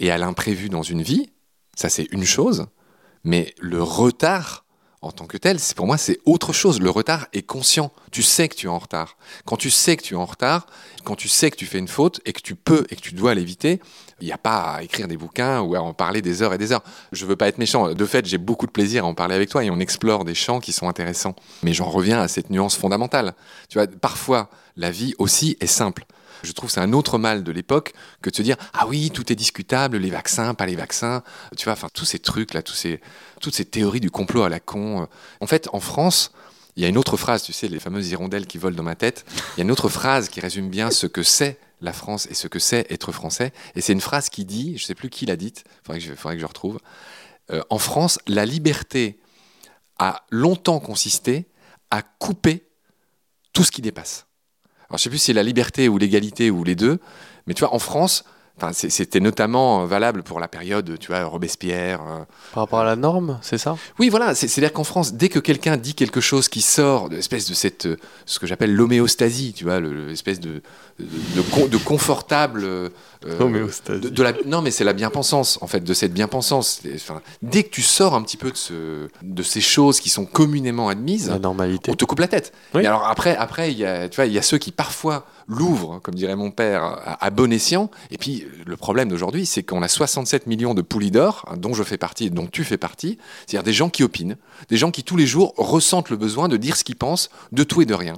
et 0.00 0.10
à 0.10 0.18
l'imprévu 0.18 0.68
dans 0.68 0.82
une 0.82 1.02
vie, 1.02 1.30
ça 1.76 1.88
c'est 1.88 2.08
une 2.12 2.24
chose, 2.24 2.66
mais 3.22 3.54
le 3.60 3.82
retard 3.82 4.63
en 5.04 5.12
tant 5.12 5.26
que 5.26 5.36
tel, 5.36 5.58
pour 5.76 5.86
moi 5.86 5.98
c'est 5.98 6.18
autre 6.24 6.52
chose. 6.52 6.80
Le 6.80 6.90
retard 6.90 7.26
est 7.32 7.42
conscient. 7.42 7.92
Tu 8.10 8.22
sais 8.22 8.48
que 8.48 8.54
tu 8.54 8.66
es 8.66 8.70
en 8.70 8.78
retard. 8.78 9.16
Quand 9.44 9.56
tu 9.56 9.70
sais 9.70 9.96
que 9.96 10.02
tu 10.02 10.14
es 10.14 10.16
en 10.16 10.24
retard, 10.24 10.66
quand 11.04 11.14
tu 11.14 11.28
sais 11.28 11.50
que 11.50 11.56
tu 11.56 11.66
fais 11.66 11.78
une 11.78 11.88
faute 11.88 12.20
et 12.24 12.32
que 12.32 12.40
tu 12.40 12.54
peux 12.54 12.86
et 12.90 12.96
que 12.96 13.00
tu 13.00 13.14
dois 13.14 13.34
l'éviter, 13.34 13.80
il 14.20 14.26
n'y 14.26 14.32
a 14.32 14.38
pas 14.38 14.74
à 14.74 14.82
écrire 14.82 15.06
des 15.08 15.16
bouquins 15.16 15.60
ou 15.60 15.74
à 15.74 15.80
en 15.80 15.92
parler 15.92 16.22
des 16.22 16.42
heures 16.42 16.54
et 16.54 16.58
des 16.58 16.72
heures. 16.72 16.82
Je 17.12 17.26
veux 17.26 17.36
pas 17.36 17.48
être 17.48 17.58
méchant. 17.58 17.92
De 17.92 18.06
fait, 18.06 18.24
j'ai 18.26 18.38
beaucoup 18.38 18.66
de 18.66 18.70
plaisir 18.70 19.04
à 19.04 19.08
en 19.08 19.14
parler 19.14 19.34
avec 19.34 19.50
toi 19.50 19.64
et 19.64 19.70
on 19.70 19.80
explore 19.80 20.24
des 20.24 20.34
champs 20.34 20.60
qui 20.60 20.72
sont 20.72 20.88
intéressants. 20.88 21.34
Mais 21.62 21.72
j'en 21.72 21.90
reviens 21.90 22.20
à 22.20 22.28
cette 22.28 22.50
nuance 22.50 22.76
fondamentale. 22.76 23.34
Tu 23.68 23.78
vois, 23.78 23.86
parfois, 23.86 24.48
la 24.76 24.90
vie 24.90 25.14
aussi 25.18 25.56
est 25.60 25.66
simple. 25.66 26.06
Je 26.44 26.52
trouve 26.52 26.70
c'est 26.70 26.80
un 26.80 26.92
autre 26.92 27.18
mal 27.18 27.42
de 27.42 27.52
l'époque 27.52 27.92
que 28.22 28.30
de 28.30 28.36
se 28.36 28.42
dire 28.42 28.56
ah 28.72 28.86
oui 28.86 29.10
tout 29.10 29.32
est 29.32 29.36
discutable 29.36 29.96
les 29.96 30.10
vaccins 30.10 30.54
pas 30.54 30.66
les 30.66 30.76
vaccins 30.76 31.22
tu 31.56 31.64
vois 31.64 31.72
enfin 31.72 31.88
tous 31.92 32.04
ces 32.04 32.18
trucs 32.18 32.54
là 32.54 32.62
tous 32.62 32.74
ces 32.74 33.00
toutes 33.40 33.54
ces 33.54 33.64
théories 33.64 34.00
du 34.00 34.10
complot 34.10 34.42
à 34.42 34.48
la 34.48 34.60
con 34.60 35.08
en 35.40 35.46
fait 35.46 35.68
en 35.72 35.80
France 35.80 36.32
il 36.76 36.82
y 36.82 36.86
a 36.86 36.88
une 36.88 36.98
autre 36.98 37.16
phrase 37.16 37.42
tu 37.42 37.52
sais 37.52 37.68
les 37.68 37.80
fameuses 37.80 38.10
hirondelles 38.10 38.46
qui 38.46 38.58
volent 38.58 38.76
dans 38.76 38.82
ma 38.82 38.96
tête 38.96 39.24
il 39.54 39.58
y 39.58 39.60
a 39.60 39.64
une 39.64 39.70
autre 39.70 39.88
phrase 39.88 40.28
qui 40.28 40.40
résume 40.40 40.68
bien 40.68 40.90
ce 40.90 41.06
que 41.06 41.22
c'est 41.22 41.58
la 41.80 41.92
France 41.92 42.26
et 42.30 42.34
ce 42.34 42.48
que 42.48 42.58
c'est 42.58 42.90
être 42.90 43.12
français 43.12 43.52
et 43.74 43.80
c'est 43.80 43.92
une 43.92 44.00
phrase 44.00 44.28
qui 44.28 44.44
dit 44.44 44.76
je 44.78 44.84
sais 44.84 44.94
plus 44.94 45.10
qui 45.10 45.26
l'a 45.26 45.36
dite 45.36 45.64
je, 45.88 46.12
faudrait 46.14 46.36
que 46.36 46.40
je 46.40 46.46
retrouve 46.46 46.78
Euh, 47.50 47.62
en 47.68 47.78
France 47.78 48.18
la 48.26 48.46
liberté 48.46 49.18
a 49.98 50.24
longtemps 50.30 50.80
consisté 50.80 51.46
à 51.90 52.00
couper 52.02 52.66
tout 53.52 53.64
ce 53.64 53.70
qui 53.70 53.82
dépasse 53.82 54.26
alors, 54.88 54.98
je 54.98 55.04
sais 55.04 55.10
plus 55.10 55.18
si 55.18 55.26
c'est 55.26 55.32
la 55.32 55.42
liberté 55.42 55.88
ou 55.88 55.98
l'égalité 55.98 56.50
ou 56.50 56.64
les 56.64 56.74
deux, 56.74 56.98
mais 57.46 57.54
tu 57.54 57.60
vois, 57.60 57.74
en 57.74 57.78
France, 57.78 58.24
enfin, 58.56 58.72
c'était 58.72 59.20
notamment 59.20 59.84
valable 59.86 60.22
pour 60.22 60.38
la 60.40 60.48
période, 60.48 60.96
tu 60.98 61.08
vois, 61.08 61.24
Robespierre. 61.24 62.00
euh. 62.02 62.24
Par 62.52 62.62
rapport 62.64 62.80
à 62.80 62.84
la 62.84 62.96
norme, 62.96 63.38
c'est 63.42 63.58
ça? 63.58 63.76
Oui, 63.98 64.08
voilà, 64.08 64.34
c'est- 64.34 64.48
c'est-à-dire 64.48 64.72
qu'en 64.72 64.84
France, 64.84 65.14
dès 65.14 65.28
que 65.28 65.38
quelqu'un 65.38 65.76
dit 65.76 65.94
quelque 65.94 66.20
chose 66.20 66.48
qui 66.48 66.60
sort 66.60 67.08
de 67.08 67.16
l'espèce 67.16 67.48
de 67.48 67.54
cette, 67.54 67.86
euh, 67.86 67.96
ce 68.26 68.38
que 68.38 68.46
j'appelle 68.46 68.74
l'homéostasie, 68.74 69.52
tu 69.54 69.64
vois, 69.64 69.80
le- 69.80 70.06
l'espèce 70.08 70.40
de, 70.40 70.62
de, 71.00 71.04
de 71.36 71.40
con- 71.50 71.66
de 71.66 71.76
confortable. 71.78 72.62
euh, 72.64 72.88
Homéostasie. 73.40 74.00
de- 74.00 74.08
de 74.10 74.22
la, 74.22 74.32
non, 74.44 74.60
mais 74.60 74.70
c'est 74.70 74.84
la 74.84 74.92
bien-pensance, 74.92 75.58
en 75.62 75.66
fait, 75.66 75.80
de 75.80 75.94
cette 75.94 76.12
bien-pensance. 76.12 76.80
Enfin, 76.94 77.22
dès 77.42 77.62
que 77.64 77.70
tu 77.70 77.80
sors 77.82 78.14
un 78.14 78.22
petit 78.22 78.36
peu 78.36 78.50
de, 78.50 78.56
ce, 78.56 79.08
de 79.22 79.42
ces 79.42 79.62
choses 79.62 79.98
qui 79.98 80.10
sont 80.10 80.26
communément 80.26 80.88
admises, 80.90 81.30
La 81.30 81.38
normalité. 81.38 81.90
on 81.90 81.94
te 81.94 82.04
coupe 82.04 82.20
la 82.20 82.28
tête. 82.28 82.52
Oui. 82.74 82.82
Et 82.82 82.86
alors 82.86 83.06
après, 83.06 83.34
après, 83.36 83.72
il 83.72 83.78
y 83.78 83.86
a, 83.86 84.08
tu 84.10 84.16
vois, 84.16 84.26
il 84.26 84.32
y 84.32 84.38
a 84.38 84.42
ceux 84.42 84.58
qui 84.58 84.72
parfois 84.72 85.26
l'ouvrent, 85.46 86.00
comme 86.02 86.14
dirait 86.14 86.36
mon 86.36 86.50
père, 86.50 87.16
à, 87.20 87.30
bon 87.30 87.52
escient. 87.52 87.90
Et 88.10 88.18
puis 88.18 88.46
le 88.66 88.76
problème 88.76 89.08
d'aujourd'hui, 89.08 89.46
c'est 89.46 89.62
qu'on 89.62 89.82
a 89.82 89.88
67 89.88 90.46
millions 90.46 90.74
de 90.74 90.82
poulidors, 90.82 91.44
hein, 91.48 91.56
dont 91.56 91.74
je 91.74 91.82
fais 91.82 91.98
partie 91.98 92.26
et 92.26 92.30
dont 92.30 92.46
tu 92.46 92.64
fais 92.64 92.78
partie, 92.78 93.18
c'est-à-dire 93.46 93.64
des 93.64 93.72
gens 93.72 93.90
qui 93.90 94.02
opinent, 94.02 94.36
des 94.68 94.76
gens 94.76 94.90
qui 94.90 95.04
tous 95.04 95.16
les 95.16 95.26
jours 95.26 95.54
ressentent 95.56 96.10
le 96.10 96.16
besoin 96.16 96.48
de 96.48 96.56
dire 96.56 96.76
ce 96.76 96.84
qu'ils 96.84 96.96
pensent 96.96 97.30
de 97.52 97.64
tout 97.64 97.82
et 97.82 97.86
de 97.86 97.94
rien. 97.94 98.14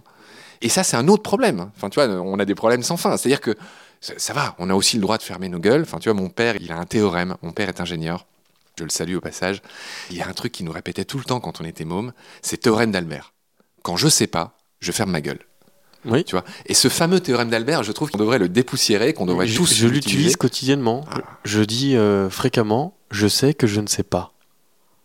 Et 0.62 0.69
ça, 0.69 0.83
c'est 0.85 0.97
un 0.97 1.09
autre 1.09 1.23
problème. 1.23 1.71
Enfin, 1.77 1.91
tu 1.91 2.01
vois, 2.01 2.09
on 2.09 2.39
a 2.39 2.45
des 2.45 2.55
problèmes 2.55 2.83
sans 2.83 2.97
fin. 2.97 3.17
C'est-à-dire 3.17 3.41
que 3.41 3.55
ça, 4.01 4.15
ça 4.17 4.33
va, 4.33 4.55
on 4.59 4.71
a 4.71 4.75
aussi 4.75 4.97
le 4.97 5.03
droit 5.03 5.19
de 5.19 5.23
fermer 5.23 5.49
nos 5.49 5.59
gueules. 5.59 5.83
Enfin, 5.83 5.99
tu 5.99 6.09
vois, 6.09 6.19
mon 6.19 6.31
père, 6.31 6.57
il 6.61 6.73
a 6.73 6.79
un 6.79 6.87
théorème. 6.87 7.37
Mon 7.43 7.53
père 7.53 7.69
est 7.69 7.81
ingénieur. 7.81 8.27
Je 8.79 8.85
le 8.85 8.91
salue 8.91 9.17
au 9.17 9.21
passage. 9.21 9.62
Il 10.11 10.17
y 10.17 10.23
a 10.23 10.29
un 10.29 10.33
truc 10.35 10.53
qu'il 10.53 10.67
nous 10.67 10.73
répétait 10.73 11.05
tout 11.05 11.19
le 11.19 11.25
temps 11.25 11.41
quand 11.41 11.61
on 11.61 11.65
était 11.65 11.87
môme, 11.87 12.12
c'est 12.43 12.59
théorème 12.59 12.91
d'Albert. 12.91 13.33
Quand 13.83 13.97
je 13.97 14.09
sais 14.09 14.27
pas, 14.27 14.59
je 14.81 14.93
ferme 14.93 15.11
ma 15.11 15.23
gueule. 15.23 15.41
Oui. 16.07 16.25
Tu 16.25 16.33
vois 16.35 16.45
Et 16.66 16.75
ce 16.75 16.88
fameux 16.88 17.21
théorème 17.21 17.51
d'Albert, 17.51 17.83
je 17.83 17.92
trouve 17.92 18.11
qu'on 18.11 18.19
devrait 18.19 18.38
le 18.38 18.49
dépoussiérer, 18.49 19.12
qu'on 19.12 19.27
devrait 19.27 19.47
je 19.47 19.57
tous 19.57 19.75
je 19.75 19.87
l'utilise 19.88 20.37
quotidiennement. 20.37 21.05
Ah. 21.11 21.21
Je 21.45 21.62
dis 21.62 21.97
euh, 21.97 22.31
fréquemment 22.31 22.97
je 23.11 23.29
sais 23.29 23.55
que 23.55 23.66
je 23.66 23.81
ne 23.81 23.87
sais 23.87 24.03
pas. 24.03 24.33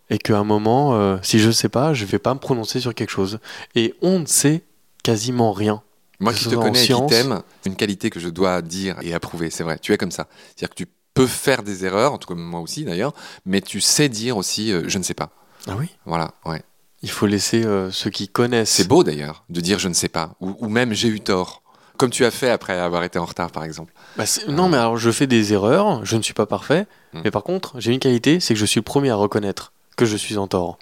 et 0.10 0.18
qu'à 0.18 0.38
un 0.38 0.44
moment, 0.44 0.96
euh, 0.96 1.18
si 1.22 1.40
je 1.40 1.52
sais 1.52 1.70
pas, 1.70 1.94
je 1.94 2.06
vais 2.06 2.20
pas 2.20 2.34
me 2.34 2.40
prononcer 2.40 2.80
sur 2.80 2.94
quelque 2.94 3.12
chose. 3.12 3.40
Et 3.76 3.94
on 4.02 4.20
ne 4.20 4.26
sait 4.26 4.64
quasiment 5.04 5.52
rien. 5.54 5.82
Moi 6.20 6.34
qui 6.34 6.46
te 6.46 6.56
connais 6.56 6.84
et 6.84 6.88
qui 6.88 7.06
t'aime, 7.08 7.42
une 7.66 7.76
qualité 7.76 8.10
que 8.10 8.20
je 8.20 8.30
dois 8.30 8.62
dire 8.62 8.96
et 9.02 9.14
approuver, 9.14 9.50
c'est 9.50 9.64
vrai. 9.64 9.80
Tu 9.80 9.94
es 9.94 9.98
comme 9.98 10.12
ça. 10.12 10.28
C'est-à-dire 10.56 10.70
que 10.70 10.84
tu 10.84 10.88
peux 11.14 11.28
faire 11.28 11.64
des 11.64 11.86
erreurs, 11.86 12.14
en 12.14 12.18
tout 12.18 12.28
cas 12.28 12.36
moi 12.40 12.60
aussi 12.60 12.84
d'ailleurs, 12.86 13.14
mais 13.46 13.62
tu 13.62 13.82
sais 13.82 14.10
dire 14.10 14.38
aussi 14.38 14.72
euh, 14.72 14.84
je 14.88 14.98
ne 14.98 15.04
sais 15.04 15.14
pas. 15.14 15.30
Ah 15.68 15.76
oui? 15.78 15.88
Voilà, 16.06 16.34
ouais. 16.46 16.62
Il 17.04 17.10
faut 17.10 17.26
laisser 17.26 17.66
euh, 17.66 17.90
ceux 17.92 18.10
qui 18.10 18.28
connaissent. 18.28 18.70
C'est 18.70 18.88
beau 18.88 19.04
d'ailleurs 19.04 19.44
de 19.50 19.60
dire 19.62 19.80
je 19.80 19.88
ne 19.88 19.94
sais 19.94 20.10
pas, 20.10 20.36
ou, 20.40 20.56
ou 20.60 20.68
même 20.70 20.94
j'ai 20.94 21.08
eu 21.08 21.20
tort. 21.20 21.62
Comme 21.98 22.10
tu 22.10 22.26
as 22.26 22.32
fait 22.32 22.50
après 22.50 22.74
avoir 22.80 23.04
été 23.04 23.20
en 23.20 23.26
retard 23.26 23.52
par 23.52 23.64
exemple. 23.64 23.94
Bah, 24.18 24.24
non, 24.48 24.70
mais 24.70 24.78
alors 24.78 24.98
je 24.98 25.12
fais 25.12 25.28
des 25.28 25.54
erreurs, 25.54 26.04
je 26.06 26.18
ne 26.18 26.22
suis 26.22 26.34
pas 26.34 26.46
parfait, 26.46 26.88
Hmm. 27.14 27.22
mais 27.26 27.32
par 27.32 27.44
contre, 27.44 27.74
j'ai 27.78 27.92
une 27.92 28.00
qualité, 28.00 28.40
c'est 28.40 28.54
que 28.54 28.60
je 28.60 28.66
suis 28.66 28.80
le 28.80 28.84
premier 28.86 29.10
à 29.10 29.16
reconnaître 29.16 29.74
que 29.98 30.06
je 30.06 30.16
suis 30.16 30.38
en 30.38 30.48
tort. 30.48 30.80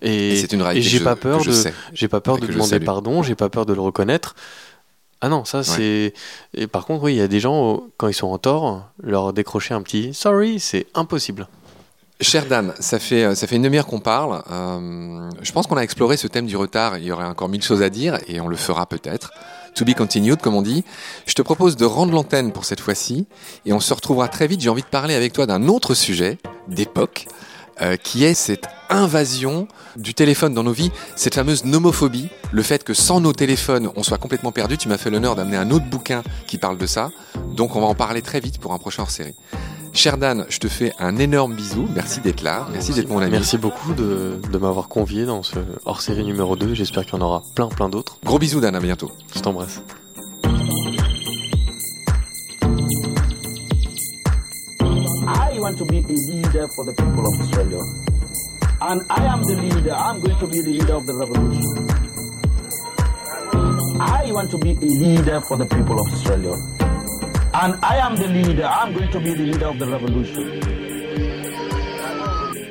Et, 0.00 0.30
Et, 0.32 0.36
c'est 0.36 0.52
une 0.54 0.62
réalité 0.62 0.86
et 0.86 0.90
j'ai 0.90 1.00
pas 1.00 1.14
je- 1.14 1.20
peur 1.20 1.44
de- 1.44 1.52
j'ai 1.92 2.08
pas 2.08 2.20
peur 2.22 2.38
de 2.38 2.46
demander 2.46 2.80
pardon, 2.80 3.22
j'ai 3.22 3.34
pas 3.34 3.50
peur 3.50 3.66
de 3.66 3.74
le 3.74 3.80
reconnaître. 3.82 4.34
Ah 5.20 5.28
non, 5.28 5.44
ça 5.44 5.62
c'est. 5.62 6.14
Et 6.54 6.66
par 6.66 6.86
contre, 6.86 7.04
oui, 7.04 7.12
il 7.12 7.18
y 7.18 7.20
a 7.20 7.28
des 7.28 7.40
gens, 7.40 7.82
quand 7.98 8.08
ils 8.08 8.14
sont 8.14 8.28
en 8.28 8.38
tort, 8.38 8.88
leur 9.02 9.34
décrocher 9.34 9.74
un 9.74 9.82
petit 9.82 10.14
sorry, 10.14 10.58
c'est 10.58 10.86
impossible. 10.94 11.46
Cher 12.22 12.44
Dan, 12.44 12.74
ça 12.80 12.98
fait, 12.98 13.24
euh, 13.24 13.34
ça 13.34 13.46
fait 13.46 13.56
une 13.56 13.62
demi-heure 13.62 13.86
qu'on 13.86 13.98
parle. 13.98 14.42
Euh, 14.50 15.30
je 15.40 15.52
pense 15.52 15.66
qu'on 15.66 15.78
a 15.78 15.80
exploré 15.80 16.18
ce 16.18 16.26
thème 16.26 16.46
du 16.46 16.56
retard. 16.56 16.98
Il 16.98 17.04
y 17.04 17.12
aurait 17.12 17.24
encore 17.24 17.48
mille 17.48 17.62
choses 17.62 17.82
à 17.82 17.88
dire 17.88 18.18
et 18.26 18.40
on 18.40 18.48
le 18.48 18.56
fera 18.56 18.84
peut-être. 18.84 19.32
To 19.74 19.84
be 19.86 19.94
continued, 19.94 20.38
comme 20.40 20.54
on 20.54 20.62
dit. 20.62 20.84
Je 21.26 21.32
te 21.32 21.40
propose 21.40 21.76
de 21.76 21.86
rendre 21.86 22.12
l'antenne 22.12 22.52
pour 22.52 22.66
cette 22.66 22.80
fois-ci 22.80 23.26
et 23.64 23.72
on 23.72 23.80
se 23.80 23.94
retrouvera 23.94 24.28
très 24.28 24.46
vite. 24.46 24.60
J'ai 24.60 24.68
envie 24.68 24.82
de 24.82 24.86
parler 24.86 25.14
avec 25.14 25.32
toi 25.32 25.46
d'un 25.46 25.66
autre 25.66 25.94
sujet 25.94 26.36
d'époque 26.68 27.26
euh, 27.80 27.96
qui 27.96 28.24
est 28.24 28.34
cette 28.34 28.66
invasion 28.90 29.66
du 29.96 30.12
téléphone 30.12 30.52
dans 30.52 30.64
nos 30.64 30.72
vies, 30.72 30.90
cette 31.16 31.36
fameuse 31.36 31.64
nomophobie, 31.64 32.28
le 32.52 32.62
fait 32.62 32.84
que 32.84 32.92
sans 32.92 33.20
nos 33.20 33.32
téléphones, 33.32 33.90
on 33.96 34.02
soit 34.02 34.18
complètement 34.18 34.52
perdu. 34.52 34.76
Tu 34.76 34.88
m'as 34.88 34.98
fait 34.98 35.08
l'honneur 35.08 35.36
d'amener 35.36 35.56
un 35.56 35.70
autre 35.70 35.86
bouquin 35.86 36.22
qui 36.46 36.58
parle 36.58 36.76
de 36.76 36.86
ça. 36.86 37.10
Donc 37.56 37.76
on 37.76 37.80
va 37.80 37.86
en 37.86 37.94
parler 37.94 38.20
très 38.20 38.40
vite 38.40 38.58
pour 38.58 38.74
un 38.74 38.78
prochain 38.78 39.02
hors-série. 39.02 39.34
Cher 39.92 40.16
Dan, 40.16 40.46
je 40.48 40.58
te 40.58 40.68
fais 40.68 40.92
un 40.98 41.16
énorme 41.16 41.54
bisou. 41.54 41.86
Merci 41.94 42.20
d'être 42.20 42.42
là. 42.42 42.66
Merci 42.72 42.92
d'être 42.92 43.08
mon 43.08 43.18
ami. 43.18 43.32
Merci 43.32 43.58
beaucoup 43.58 43.92
de, 43.92 44.40
de 44.50 44.58
m'avoir 44.58 44.88
convié 44.88 45.26
dans 45.26 45.42
ce 45.42 45.58
hors 45.84 46.00
série 46.00 46.24
numéro 46.24 46.56
2. 46.56 46.74
J'espère 46.74 47.04
qu'il 47.04 47.18
y 47.18 47.22
en 47.22 47.24
aura 47.26 47.42
plein, 47.54 47.68
plein 47.68 47.88
d'autres. 47.88 48.16
Gros 48.24 48.38
bisous 48.38 48.60
Dan, 48.60 48.74
à 48.74 48.80
bientôt. 48.80 49.10
Je 49.34 49.40
t'embrasse. 49.40 49.82
I 55.26 55.58
want 55.58 55.76
to 55.78 55.84
be 55.84 55.98
a 55.98 56.14
leader 56.32 56.68
for 56.74 56.84
the 56.84 56.92
people 56.94 57.26
of 57.26 57.40
Australia. 57.40 57.80
And 58.80 59.02
I 59.10 59.24
am 59.26 59.42
the 59.42 59.56
leader. 59.56 59.92
I'm 59.92 60.20
going 60.20 60.38
to 60.38 60.46
be 60.46 60.60
the 60.62 60.72
leader 60.72 60.94
of 60.94 61.06
the 61.06 61.14
revolution. 61.14 61.88
I 64.00 64.32
want 64.32 64.50
to 64.52 64.58
be 64.58 64.70
a 64.70 64.86
leader 64.86 65.40
for 65.42 65.58
the 65.58 65.66
people 65.66 66.00
of 66.00 66.06
Australia. 66.12 66.54
And 67.52 67.84
I 67.84 67.96
am 67.96 68.14
the 68.14 68.28
leader. 68.28 68.64
I'm 68.64 68.92
going 68.92 69.10
to 69.10 69.18
be 69.18 69.34
the 69.34 69.42
leader 69.42 69.66
of 69.66 69.78
the 69.80 69.86
revolution. 69.88 70.62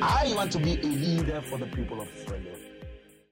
I 0.01 0.31
want 0.33 0.53
to 0.53 0.59
be 0.59 0.79
a 0.79 0.85
leader 0.85 1.41
for 1.41 1.57
the 1.57 1.65
people 1.65 2.01
of 2.01 2.07
Australia. 2.07 2.58